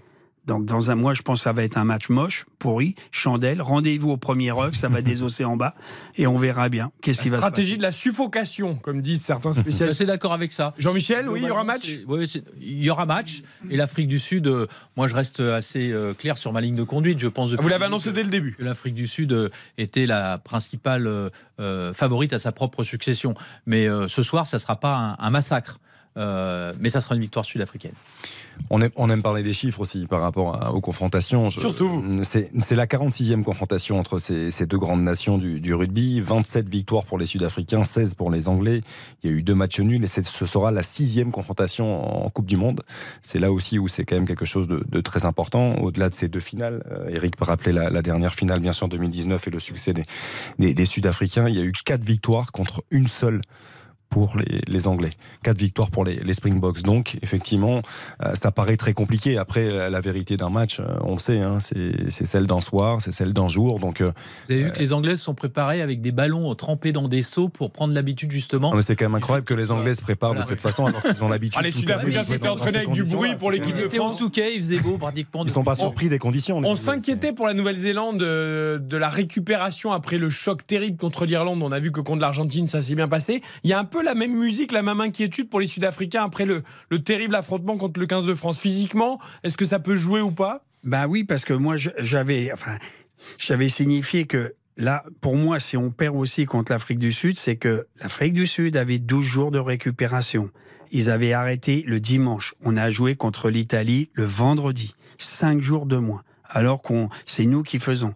Donc, 0.47 0.65
dans 0.65 0.91
un 0.91 0.95
mois, 0.95 1.13
je 1.13 1.21
pense 1.23 1.39
que 1.39 1.43
ça 1.43 1.53
va 1.53 1.63
être 1.63 1.77
un 1.77 1.83
match 1.85 2.09
moche, 2.09 2.45
pourri, 2.59 2.95
chandelle. 3.11 3.61
Rendez-vous 3.61 4.11
au 4.11 4.17
premier 4.17 4.51
rock, 4.51 4.75
ça 4.75 4.89
va 4.89 5.01
désosser 5.03 5.43
en 5.43 5.57
bas. 5.57 5.73
Et 6.17 6.27
on 6.27 6.37
verra 6.37 6.69
bien 6.69 6.91
qu'est-ce 7.01 7.21
qui 7.21 7.29
va 7.29 7.37
se 7.37 7.41
passer. 7.41 7.51
stratégie 7.53 7.77
de 7.77 7.81
la 7.81 7.91
suffocation, 7.91 8.75
comme 8.75 9.01
disent 9.01 9.21
certains 9.23 9.49
Je 9.53 9.61
suis 9.61 9.63
spécialistes. 9.63 10.01
assez 10.01 10.05
d'accord 10.05 10.33
avec 10.33 10.51
ça. 10.53 10.73
Jean-Michel, 10.77 11.27
oui, 11.29 11.39
il 11.43 11.47
y 11.47 11.51
aura 11.51 11.63
match 11.63 11.97
oui, 12.07 12.31
il 12.61 12.83
y 12.83 12.89
aura 12.89 13.05
match. 13.05 13.41
Et 13.69 13.75
l'Afrique 13.75 14.07
du 14.07 14.19
Sud, 14.19 14.47
euh, 14.47 14.67
moi, 14.95 15.07
je 15.07 15.15
reste 15.15 15.39
assez 15.39 15.91
euh, 15.91 16.13
clair 16.13 16.37
sur 16.37 16.53
ma 16.53 16.61
ligne 16.61 16.75
de 16.75 16.83
conduite. 16.83 17.19
Je 17.19 17.27
pense. 17.27 17.49
depuis 17.51 17.63
Vous 17.63 17.69
l'avez 17.69 17.85
annoncé 17.85 18.09
que- 18.11 18.15
dès 18.15 18.23
le 18.23 18.29
début. 18.29 18.53
que 18.57 18.63
l'Afrique 18.63 18.93
du 18.93 19.07
Sud 19.07 19.31
euh, 19.33 19.49
était 19.77 20.05
la 20.05 20.37
principale 20.37 21.07
euh, 21.07 21.29
euh, 21.59 21.93
favorite 21.93 22.33
à 22.33 22.39
sa 22.39 22.51
propre 22.51 22.83
succession. 22.83 23.33
Mais 23.65 23.87
euh, 23.87 24.07
ce 24.07 24.21
soir, 24.23 24.45
ça 24.47 24.57
ne 24.57 24.61
sera 24.61 24.75
pas 24.79 24.95
un, 25.19 25.25
un 25.25 25.29
massacre. 25.31 25.79
Euh, 26.17 26.73
mais 26.79 26.89
ça 26.89 27.01
sera 27.01 27.15
une 27.15 27.21
victoire 27.21 27.43
sud-africaine. 27.45 27.91
On 28.69 28.81
aime, 28.81 28.91
on 28.95 29.09
aime 29.09 29.21
parler 29.21 29.43
des 29.43 29.51
chiffres 29.51 29.81
aussi 29.81 30.07
par 30.07 30.21
rapport 30.21 30.55
à- 30.63 30.73
aux 30.73 30.79
confrontations. 30.79 31.49
Je- 31.49 31.59
Surtout 31.59 31.89
vous. 31.89 32.21
C'est 32.23 32.75
la 32.75 32.87
46e 32.87 33.43
confrontation 33.43 33.99
entre 33.99 34.17
ces, 34.19 34.49
ces 34.51 34.65
deux 34.65 34.77
grandes 34.77 35.03
nations 35.03 35.37
du, 35.37 35.59
du 35.59 35.73
rugby. 35.73 36.21
27 36.21 36.69
victoires 36.69 37.03
pour 37.05 37.17
les 37.17 37.25
Sud-Africains, 37.25 37.83
16 37.83 38.13
pour 38.13 38.31
les 38.31 38.47
Anglais. 38.47 38.79
Il 39.23 39.29
y 39.29 39.33
a 39.33 39.35
eu 39.35 39.43
deux 39.43 39.55
matchs 39.55 39.81
nuls 39.81 40.03
et 40.03 40.07
ce 40.07 40.45
sera 40.45 40.71
la 40.71 40.83
sixième 40.83 41.31
confrontation 41.31 42.25
en 42.25 42.29
Coupe 42.29 42.45
du 42.45 42.55
Monde. 42.55 42.81
C'est 43.21 43.39
là 43.39 43.51
aussi 43.51 43.77
où 43.77 43.87
c'est 43.89 44.05
quand 44.05 44.15
même 44.15 44.27
quelque 44.27 44.45
chose 44.45 44.67
de, 44.69 44.85
de 44.87 45.01
très 45.01 45.25
important. 45.25 45.75
Au-delà 45.79 46.09
de 46.09 46.15
ces 46.15 46.29
deux 46.29 46.39
finales, 46.39 46.81
euh, 46.91 47.09
Eric 47.09 47.35
peut 47.35 47.45
rappeler 47.45 47.73
la, 47.73 47.89
la 47.89 48.01
dernière 48.01 48.33
finale, 48.35 48.61
bien 48.61 48.71
sûr, 48.71 48.85
en 48.85 48.89
2019 48.89 49.47
et 49.47 49.51
le 49.51 49.59
succès 49.59 49.91
des, 49.93 50.03
des, 50.59 50.73
des 50.73 50.85
Sud-Africains. 50.85 51.49
Il 51.49 51.55
y 51.55 51.59
a 51.59 51.63
eu 51.63 51.73
quatre 51.83 52.03
victoires 52.05 52.53
contre 52.53 52.83
une 52.89 53.07
seule 53.09 53.41
pour 54.09 54.35
les, 54.37 54.61
les 54.67 54.87
Anglais. 54.87 55.11
Quatre 55.43 55.57
victoires 55.59 55.89
pour 55.91 56.05
les, 56.05 56.15
les 56.15 56.33
Springboks. 56.33 56.81
Donc, 56.83 57.17
effectivement, 57.21 57.79
euh, 58.23 58.33
ça 58.35 58.51
paraît 58.51 58.77
très 58.77 58.93
compliqué. 58.93 59.37
Après, 59.37 59.69
la, 59.71 59.89
la 59.89 60.01
vérité 60.01 60.37
d'un 60.37 60.49
match, 60.49 60.79
euh, 60.79 60.83
on 61.01 61.13
le 61.13 61.19
sait, 61.19 61.39
hein, 61.39 61.57
c'est 61.59 62.25
celle 62.25 62.47
d'un 62.47 62.61
soir, 62.61 63.01
c'est 63.01 63.11
celle 63.13 63.33
d'un 63.33 63.49
jour. 63.49 63.79
Donc, 63.79 64.01
euh, 64.01 64.11
Vous 64.47 64.53
avez 64.53 64.63
vu 64.63 64.71
que 64.71 64.79
les 64.79 64.93
Anglais 64.93 65.17
se 65.17 65.23
sont 65.25 65.33
préparés 65.35 65.81
avec 65.81 66.01
des 66.01 66.11
ballons 66.11 66.53
trempés 66.55 66.91
dans 66.91 67.07
des 67.07 67.23
seaux 67.23 67.49
pour 67.49 67.71
prendre 67.71 67.93
l'habitude 67.93 68.31
justement. 68.31 68.79
c'est 68.81 68.95
quand 68.95 69.05
même 69.05 69.15
incroyable 69.15 69.45
que 69.45 69.53
les 69.53 69.71
Anglais 69.71 69.95
se 69.95 70.01
préparent 70.01 70.31
Voilà. 70.31 70.43
de 70.43 70.47
cette 70.49 70.61
façon 70.61 70.85
alors 70.85 71.01
qu'ils 71.01 71.23
ont 71.23 71.29
l'habitude. 71.29 71.59
Ah, 71.59 71.63
les 71.63 71.71
tout 71.71 71.79
à 71.79 71.81
Sud-Africains 71.81 72.23
s'étaient 72.23 72.47
entraînés 72.47 72.77
avec 72.77 72.91
du 72.91 73.03
bruit 73.03 73.35
pour 73.35 73.51
l'équipe 73.51 73.73
de 73.75 73.79
Ils 73.81 73.85
étaient 73.85 73.99
au 73.99 74.03
France. 74.05 74.19
Touquet, 74.19 74.53
il 74.55 74.59
faisait 74.61 74.79
beau 74.79 74.97
pratiquement. 74.97 75.43
Ils 75.43 75.49
sont 75.49 75.63
pas 75.63 75.75
surpris 75.75 76.09
des 76.09 76.19
conditions. 76.19 76.61
On 76.63 76.75
s'inquiétait 76.75 77.33
pour 77.33 77.47
la 77.47 77.53
Nouvelle-Zélande 77.53 78.17
de 78.19 78.97
la 78.97 79.09
récupération 79.09 79.91
après 79.91 80.17
le 80.17 80.29
choc 80.29 80.65
terrible 80.65 80.97
contre 80.97 81.25
l'Irlande. 81.25 81.61
On 81.61 81.71
a 81.71 81.79
vu 81.79 81.91
que 81.91 82.01
contre 82.01 82.21
l'Argentine, 82.21 82.67
ça 82.67 82.81
s'est 82.81 82.95
bien 82.95 83.07
passé. 83.07 83.41
Il 83.63 83.69
y 83.69 83.73
a 83.73 83.79
un 83.79 83.85
peu 83.85 83.94
la 84.01 84.15
même 84.15 84.35
musique, 84.35 84.71
la 84.71 84.81
même 84.81 85.01
inquiétude 85.01 85.49
pour 85.49 85.59
les 85.59 85.67
Sud-Africains 85.67 86.23
après 86.23 86.45
le, 86.45 86.63
le 86.89 87.03
terrible 87.03 87.35
affrontement 87.35 87.77
contre 87.77 87.99
le 87.99 88.05
15 88.05 88.25
de 88.25 88.33
France. 88.33 88.59
Physiquement, 88.59 89.19
est-ce 89.43 89.57
que 89.57 89.65
ça 89.65 89.79
peut 89.79 89.95
jouer 89.95 90.21
ou 90.21 90.31
pas? 90.31 90.63
Ben 90.83 91.07
oui, 91.07 91.23
parce 91.23 91.45
que 91.45 91.53
moi, 91.53 91.75
j'avais, 91.77 92.51
enfin, 92.53 92.77
j'avais 93.39 93.69
signifié 93.69 94.25
que 94.25 94.53
là, 94.77 95.03
pour 95.21 95.35
moi, 95.35 95.59
si 95.59 95.77
on 95.77 95.89
perd 95.91 96.15
aussi 96.15 96.45
contre 96.45 96.71
l'Afrique 96.71 96.99
du 96.99 97.11
Sud, 97.11 97.37
c'est 97.37 97.55
que 97.55 97.87
l'Afrique 97.99 98.33
du 98.33 98.45
Sud 98.45 98.77
avait 98.77 98.99
12 98.99 99.25
jours 99.25 99.51
de 99.51 99.59
récupération. 99.59 100.51
Ils 100.91 101.09
avaient 101.09 101.33
arrêté 101.33 101.83
le 101.87 101.99
dimanche. 101.99 102.53
On 102.63 102.77
a 102.77 102.89
joué 102.89 103.15
contre 103.15 103.49
l'Italie 103.49 104.09
le 104.13 104.25
vendredi. 104.25 104.93
Cinq 105.17 105.61
jours 105.61 105.85
de 105.85 105.97
moins. 105.97 106.23
Alors 106.47 106.81
qu'on, 106.81 107.09
c'est 107.25 107.45
nous 107.45 107.63
qui 107.63 107.79
faisons. 107.79 108.13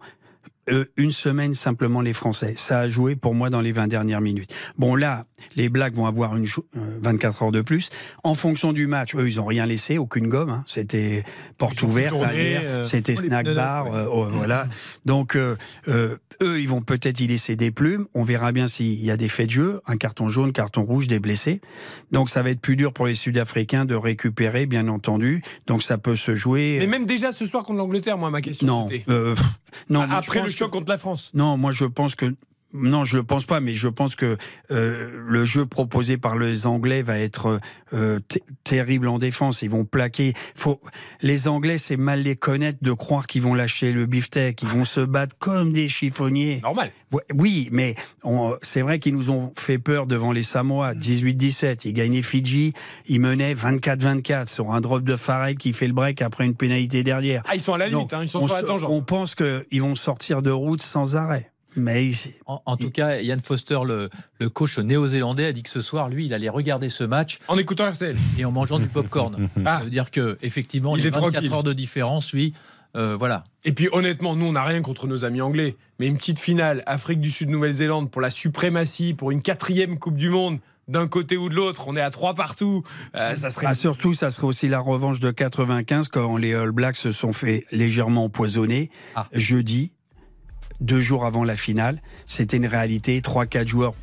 Eux, 0.68 0.92
une 0.96 1.10
semaine 1.10 1.54
simplement 1.54 2.00
les 2.00 2.12
Français. 2.12 2.54
Ça 2.56 2.80
a 2.80 2.88
joué 2.88 3.16
pour 3.16 3.34
moi 3.34 3.50
dans 3.50 3.60
les 3.60 3.72
20 3.72 3.88
dernières 3.88 4.20
minutes. 4.20 4.54
Bon 4.78 4.94
là, 4.94 5.26
les 5.56 5.68
Blacks 5.68 5.94
vont 5.94 6.06
avoir 6.06 6.36
une 6.36 6.44
jo- 6.46 6.66
euh, 6.76 6.98
24 7.00 7.42
heures 7.44 7.52
de 7.52 7.60
plus. 7.60 7.90
En 8.24 8.34
fonction 8.34 8.72
du 8.72 8.86
match, 8.86 9.14
eux, 9.14 9.26
ils 9.28 9.40
ont 9.40 9.44
rien 9.46 9.66
laissé, 9.66 9.98
aucune 9.98 10.28
gomme. 10.28 10.50
hein. 10.50 10.64
C'était 10.66 11.24
porte 11.58 11.82
ouverte, 11.82 12.16
euh, 12.34 12.82
c'était 12.84 13.16
snack 13.16 13.46
bar, 13.54 13.86
euh, 13.94 14.06
oh, 14.10 14.26
voilà. 14.30 14.66
Donc 15.04 15.36
euh, 15.36 15.56
eux, 15.88 16.60
ils 16.60 16.68
vont 16.68 16.80
peut-être 16.82 17.20
y 17.20 17.26
laisser 17.26 17.56
des 17.56 17.70
plumes. 17.70 18.06
On 18.14 18.24
verra 18.24 18.52
bien 18.52 18.66
s'il 18.66 19.02
y 19.04 19.10
a 19.10 19.16
des 19.16 19.28
faits 19.28 19.46
de 19.46 19.50
jeu, 19.52 19.80
un 19.86 19.96
carton 19.96 20.28
jaune, 20.28 20.52
carton 20.52 20.82
rouge, 20.84 21.06
des 21.06 21.20
blessés. 21.20 21.60
Donc 22.12 22.30
ça 22.30 22.42
va 22.42 22.50
être 22.50 22.60
plus 22.60 22.76
dur 22.76 22.92
pour 22.92 23.06
les 23.06 23.14
Sud-Africains 23.14 23.84
de 23.84 23.94
récupérer, 23.94 24.66
bien 24.66 24.88
entendu. 24.88 25.42
Donc 25.66 25.82
ça 25.82 25.98
peut 25.98 26.16
se 26.16 26.34
jouer. 26.34 26.76
Mais 26.80 26.86
même 26.86 27.06
déjà 27.06 27.32
ce 27.32 27.46
soir 27.46 27.64
contre 27.64 27.78
l'Angleterre, 27.78 28.16
moi, 28.18 28.30
ma 28.30 28.40
question 28.40 28.66
non, 28.66 28.88
c'était. 28.88 29.04
Après 30.10 30.42
le 30.42 30.50
choc 30.50 30.68
que- 30.70 30.72
contre 30.78 30.90
la 30.90 30.98
France. 30.98 31.30
non, 31.34 31.56
moi 31.56 31.72
je 31.72 31.84
pense 31.84 32.14
que 32.14 32.34
non, 32.72 33.04
je 33.04 33.16
le 33.16 33.22
pense 33.24 33.46
pas, 33.46 33.60
mais 33.60 33.74
je 33.74 33.88
pense 33.88 34.14
que 34.16 34.36
euh, 34.70 35.10
le 35.26 35.44
jeu 35.44 35.66
proposé 35.66 36.16
par 36.18 36.36
les 36.36 36.66
Anglais 36.66 37.02
va 37.02 37.18
être 37.18 37.60
euh, 37.92 38.20
terrible 38.64 39.08
en 39.08 39.18
défense. 39.18 39.62
Ils 39.62 39.70
vont 39.70 39.84
plaquer. 39.84 40.34
Faut 40.54 40.80
les 41.20 41.48
Anglais, 41.48 41.78
c'est 41.78 41.96
mal 41.96 42.22
les 42.22 42.36
connaître 42.36 42.78
de 42.82 42.92
croire 42.92 43.26
qu'ils 43.26 43.42
vont 43.42 43.54
lâcher 43.54 43.92
le 43.92 44.06
beefsteak. 44.06 44.62
Ils 44.62 44.68
vont 44.68 44.84
se 44.84 45.00
battre 45.00 45.36
comme 45.38 45.72
des 45.72 45.88
chiffonniers. 45.88 46.60
Normal. 46.62 46.92
Oui, 47.34 47.68
mais 47.72 47.96
on- 48.22 48.56
c'est 48.62 48.82
vrai 48.82 49.00
qu'ils 49.00 49.14
nous 49.16 49.30
ont 49.30 49.52
fait 49.56 49.78
peur 49.78 50.06
devant 50.06 50.30
les 50.30 50.44
Samoa, 50.44 50.94
18-17. 50.94 51.84
Ils 51.84 51.92
gagnaient 51.92 52.22
Fidji, 52.22 52.72
ils 53.06 53.20
menaient 53.20 53.54
24-24 53.54 54.48
sur 54.48 54.70
un 54.72 54.80
drop 54.80 55.02
de 55.02 55.16
Farrell 55.16 55.56
qui 55.56 55.72
fait 55.72 55.88
le 55.88 55.92
break 55.92 56.22
après 56.22 56.44
une 56.44 56.54
pénalité 56.54 57.02
derrière. 57.02 57.42
Ah, 57.48 57.54
ils 57.56 57.60
sont 57.60 57.74
à 57.74 57.78
la 57.78 57.88
limite, 57.88 58.02
Donc, 58.02 58.12
hein, 58.12 58.22
ils 58.22 58.28
sont 58.28 58.38
on 58.40 58.46
sur 58.46 58.54
la 58.56 58.62
tangente. 58.62 58.90
On 58.92 59.02
pense 59.02 59.34
qu'ils 59.34 59.82
vont 59.82 59.96
sortir 59.96 60.42
de 60.42 60.50
route 60.50 60.82
sans 60.82 61.16
arrêt. 61.16 61.50
Mais 61.76 62.10
En, 62.46 62.60
en 62.66 62.76
tout 62.76 62.90
cas, 62.90 63.20
Yann 63.20 63.40
Foster, 63.40 63.78
le, 63.86 64.10
le 64.38 64.48
coach 64.48 64.78
néo-zélandais, 64.78 65.46
a 65.46 65.52
dit 65.52 65.62
que 65.62 65.70
ce 65.70 65.80
soir, 65.80 66.08
lui, 66.08 66.26
il 66.26 66.34
allait 66.34 66.48
regarder 66.48 66.90
ce 66.90 67.04
match 67.04 67.38
En 67.48 67.58
écoutant 67.58 67.90
RTL. 67.90 68.16
et 68.38 68.44
en 68.44 68.52
mangeant 68.52 68.78
du 68.78 68.86
popcorn. 68.88 69.48
Ah. 69.64 69.78
Ça 69.78 69.84
veut 69.84 69.90
dire 69.90 70.10
que 70.10 70.38
effectivement, 70.42 70.96
Il 70.96 71.02
les 71.02 71.08
est 71.08 71.14
24 71.14 71.32
tranquille. 71.32 71.52
heures 71.52 71.62
de 71.62 71.72
différence, 71.72 72.32
lui, 72.32 72.54
euh, 72.96 73.14
voilà. 73.16 73.44
Et 73.64 73.72
puis 73.72 73.88
honnêtement, 73.92 74.34
nous 74.34 74.46
on 74.46 74.52
n'a 74.52 74.64
rien 74.64 74.82
contre 74.82 75.06
nos 75.06 75.24
amis 75.24 75.40
anglais, 75.40 75.76
mais 76.00 76.06
une 76.08 76.16
petite 76.16 76.38
finale 76.40 76.82
Afrique 76.86 77.20
du 77.20 77.30
Sud 77.30 77.48
Nouvelle-Zélande 77.50 78.10
pour 78.10 78.20
la 78.20 78.30
suprématie, 78.30 79.14
pour 79.14 79.30
une 79.30 79.42
quatrième 79.42 79.98
Coupe 79.98 80.16
du 80.16 80.28
Monde 80.30 80.58
d'un 80.88 81.06
côté 81.06 81.36
ou 81.36 81.48
de 81.48 81.54
l'autre, 81.54 81.84
on 81.86 81.94
est 81.94 82.00
à 82.00 82.10
trois 82.10 82.34
partout, 82.34 82.82
euh, 83.14 83.36
ça 83.36 83.50
serait. 83.50 83.66
Ah, 83.68 83.74
surtout, 83.74 84.12
ça 84.12 84.32
serait 84.32 84.48
aussi 84.48 84.66
la 84.66 84.80
revanche 84.80 85.20
de 85.20 85.30
95 85.30 86.08
quand 86.08 86.36
les 86.36 86.52
All 86.52 86.72
Blacks 86.72 86.96
se 86.96 87.12
sont 87.12 87.32
fait 87.32 87.64
légèrement 87.70 88.24
empoisonner 88.24 88.90
Ah. 89.14 89.28
jeudi, 89.32 89.92
deux 90.80 91.00
jours 91.00 91.24
avant 91.24 91.44
la 91.44 91.56
finale. 91.56 92.00
C'était 92.26 92.56
une 92.56 92.66
réalité. 92.66 93.20
Trois, 93.22 93.46
quatre 93.46 93.68
joueurs 93.68 93.94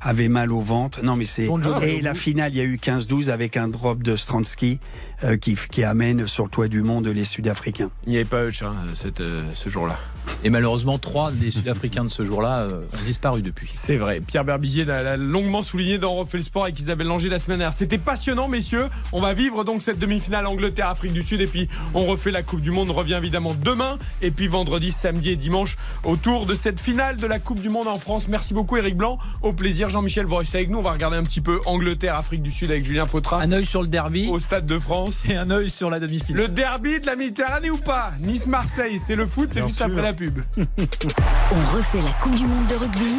avaient 0.00 0.28
mal 0.28 0.52
au 0.52 0.60
ventre. 0.60 1.02
Non, 1.02 1.16
mais 1.16 1.24
c'est. 1.24 1.48
Et 1.82 2.00
la 2.00 2.14
finale, 2.14 2.52
il 2.52 2.58
y 2.58 2.60
a 2.60 2.64
eu 2.64 2.76
15-12 2.76 3.30
avec 3.30 3.56
un 3.56 3.68
drop 3.68 4.02
de 4.02 4.16
Stransky 4.16 4.78
euh, 5.24 5.36
qui, 5.36 5.56
qui 5.70 5.84
amène 5.84 6.26
sur 6.26 6.44
le 6.44 6.50
toit 6.50 6.68
du 6.68 6.82
monde 6.82 7.06
les 7.06 7.24
Sud-Africains. 7.24 7.90
Il 8.06 8.10
n'y 8.10 8.16
avait 8.16 8.24
pas 8.24 8.44
Hutch 8.44 8.62
hein, 8.62 8.74
euh, 9.20 9.42
ce 9.52 9.68
jour-là. 9.68 9.98
Et 10.44 10.50
malheureusement, 10.50 10.98
trois 10.98 11.30
des 11.30 11.52
Sud-Africains 11.52 12.04
de 12.04 12.08
ce 12.08 12.24
jour-là 12.24 12.62
euh, 12.62 12.82
ont 12.82 13.06
disparu 13.06 13.42
depuis. 13.42 13.70
C'est 13.72 13.96
vrai. 13.96 14.20
Pierre 14.20 14.44
Berbizier 14.44 14.84
l'a 14.84 15.02
l'a 15.02 15.16
longuement 15.16 15.62
souligné 15.62 15.98
dans 15.98 16.14
Refait 16.14 16.38
le 16.38 16.42
Sport 16.42 16.64
avec 16.64 16.78
Isabelle 16.78 17.06
Langer 17.06 17.28
la 17.28 17.38
semaine 17.38 17.58
dernière. 17.58 17.72
C'était 17.72 17.98
passionnant, 17.98 18.48
messieurs. 18.48 18.86
On 19.12 19.20
va 19.20 19.34
vivre 19.34 19.62
donc 19.62 19.82
cette 19.82 19.98
demi-finale 19.98 20.46
Angleterre-Afrique 20.46 21.12
du 21.12 21.22
Sud 21.22 21.40
et 21.40 21.46
puis 21.46 21.68
on 21.94 22.04
refait 22.04 22.32
la 22.32 22.42
Coupe 22.42 22.60
du 22.60 22.72
Monde. 22.72 22.90
On 22.90 22.94
revient 22.94 23.14
évidemment 23.14 23.54
demain 23.62 23.98
et 24.20 24.32
puis 24.32 24.48
vendredi, 24.48 24.90
samedi 24.90 25.30
et 25.30 25.36
dimanche 25.36 25.76
autour 26.02 26.46
de 26.46 26.54
cette 26.54 26.80
finale 26.80 27.16
de 27.16 27.26
la 27.26 27.38
Coupe 27.38 27.60
du 27.60 27.68
Monde 27.68 27.86
en 27.86 27.96
France. 27.96 28.26
Merci 28.26 28.54
beaucoup, 28.54 28.76
Eric 28.76 28.96
Blanc. 28.96 29.18
Au 29.42 29.51
au 29.52 29.54
plaisir. 29.54 29.90
Jean-Michel, 29.90 30.24
vous 30.24 30.36
restez 30.36 30.58
avec 30.58 30.70
nous. 30.70 30.78
On 30.78 30.82
va 30.82 30.92
regarder 30.92 31.18
un 31.18 31.22
petit 31.22 31.42
peu 31.42 31.60
Angleterre, 31.66 32.16
Afrique 32.16 32.42
du 32.42 32.50
Sud 32.50 32.70
avec 32.70 32.84
Julien 32.84 33.06
Fautra. 33.06 33.40
Un 33.40 33.52
œil 33.52 33.66
sur 33.66 33.82
le 33.82 33.88
derby. 33.88 34.28
Au 34.30 34.40
Stade 34.40 34.64
de 34.64 34.78
France. 34.78 35.24
Et 35.28 35.36
un 35.36 35.50
œil 35.50 35.68
sur 35.68 35.90
la 35.90 36.00
demi-finale. 36.00 36.42
Le 36.42 36.48
derby 36.48 37.00
de 37.00 37.06
la 37.06 37.16
Méditerranée 37.16 37.70
ou 37.70 37.76
pas? 37.76 38.12
Nice-Marseille, 38.20 38.98
c'est 38.98 39.14
le 39.14 39.26
foot, 39.26 39.50
c'est 39.52 39.62
juste 39.62 39.82
après 39.82 40.02
la 40.02 40.12
pub. 40.14 40.40
On 40.56 41.76
refait 41.76 42.00
la 42.02 42.12
Coupe 42.22 42.34
du 42.34 42.46
Monde 42.46 42.66
de 42.68 42.76
rugby 42.76 43.18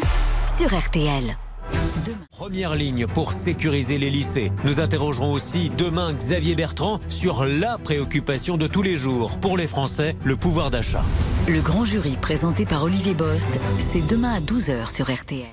sur 0.58 0.76
RTL. 0.76 1.38
Première 2.32 2.76
ligne 2.76 3.06
pour 3.08 3.32
sécuriser 3.32 3.98
les 3.98 4.10
lycées. 4.10 4.52
Nous 4.66 4.80
interrogerons 4.80 5.32
aussi 5.32 5.70
demain 5.70 6.14
Xavier 6.14 6.56
Bertrand 6.56 6.98
sur 7.10 7.46
la 7.46 7.78
préoccupation 7.78 8.58
de 8.58 8.68
tous 8.68 8.82
les 8.82 8.96
jours 8.96 9.38
pour 9.40 9.56
les 9.56 9.68
Français, 9.68 10.16
le 10.24 10.36
pouvoir 10.36 10.72
d'achat. 10.72 11.04
Le 11.48 11.62
grand 11.62 11.86
jury 11.86 12.18
présenté 12.18 12.66
par 12.66 12.84
Olivier 12.84 13.14
Bost, 13.14 13.50
c'est 13.80 14.06
demain 14.06 14.34
à 14.34 14.40
12h 14.40 14.94
sur 14.94 15.14
RTL. 15.14 15.46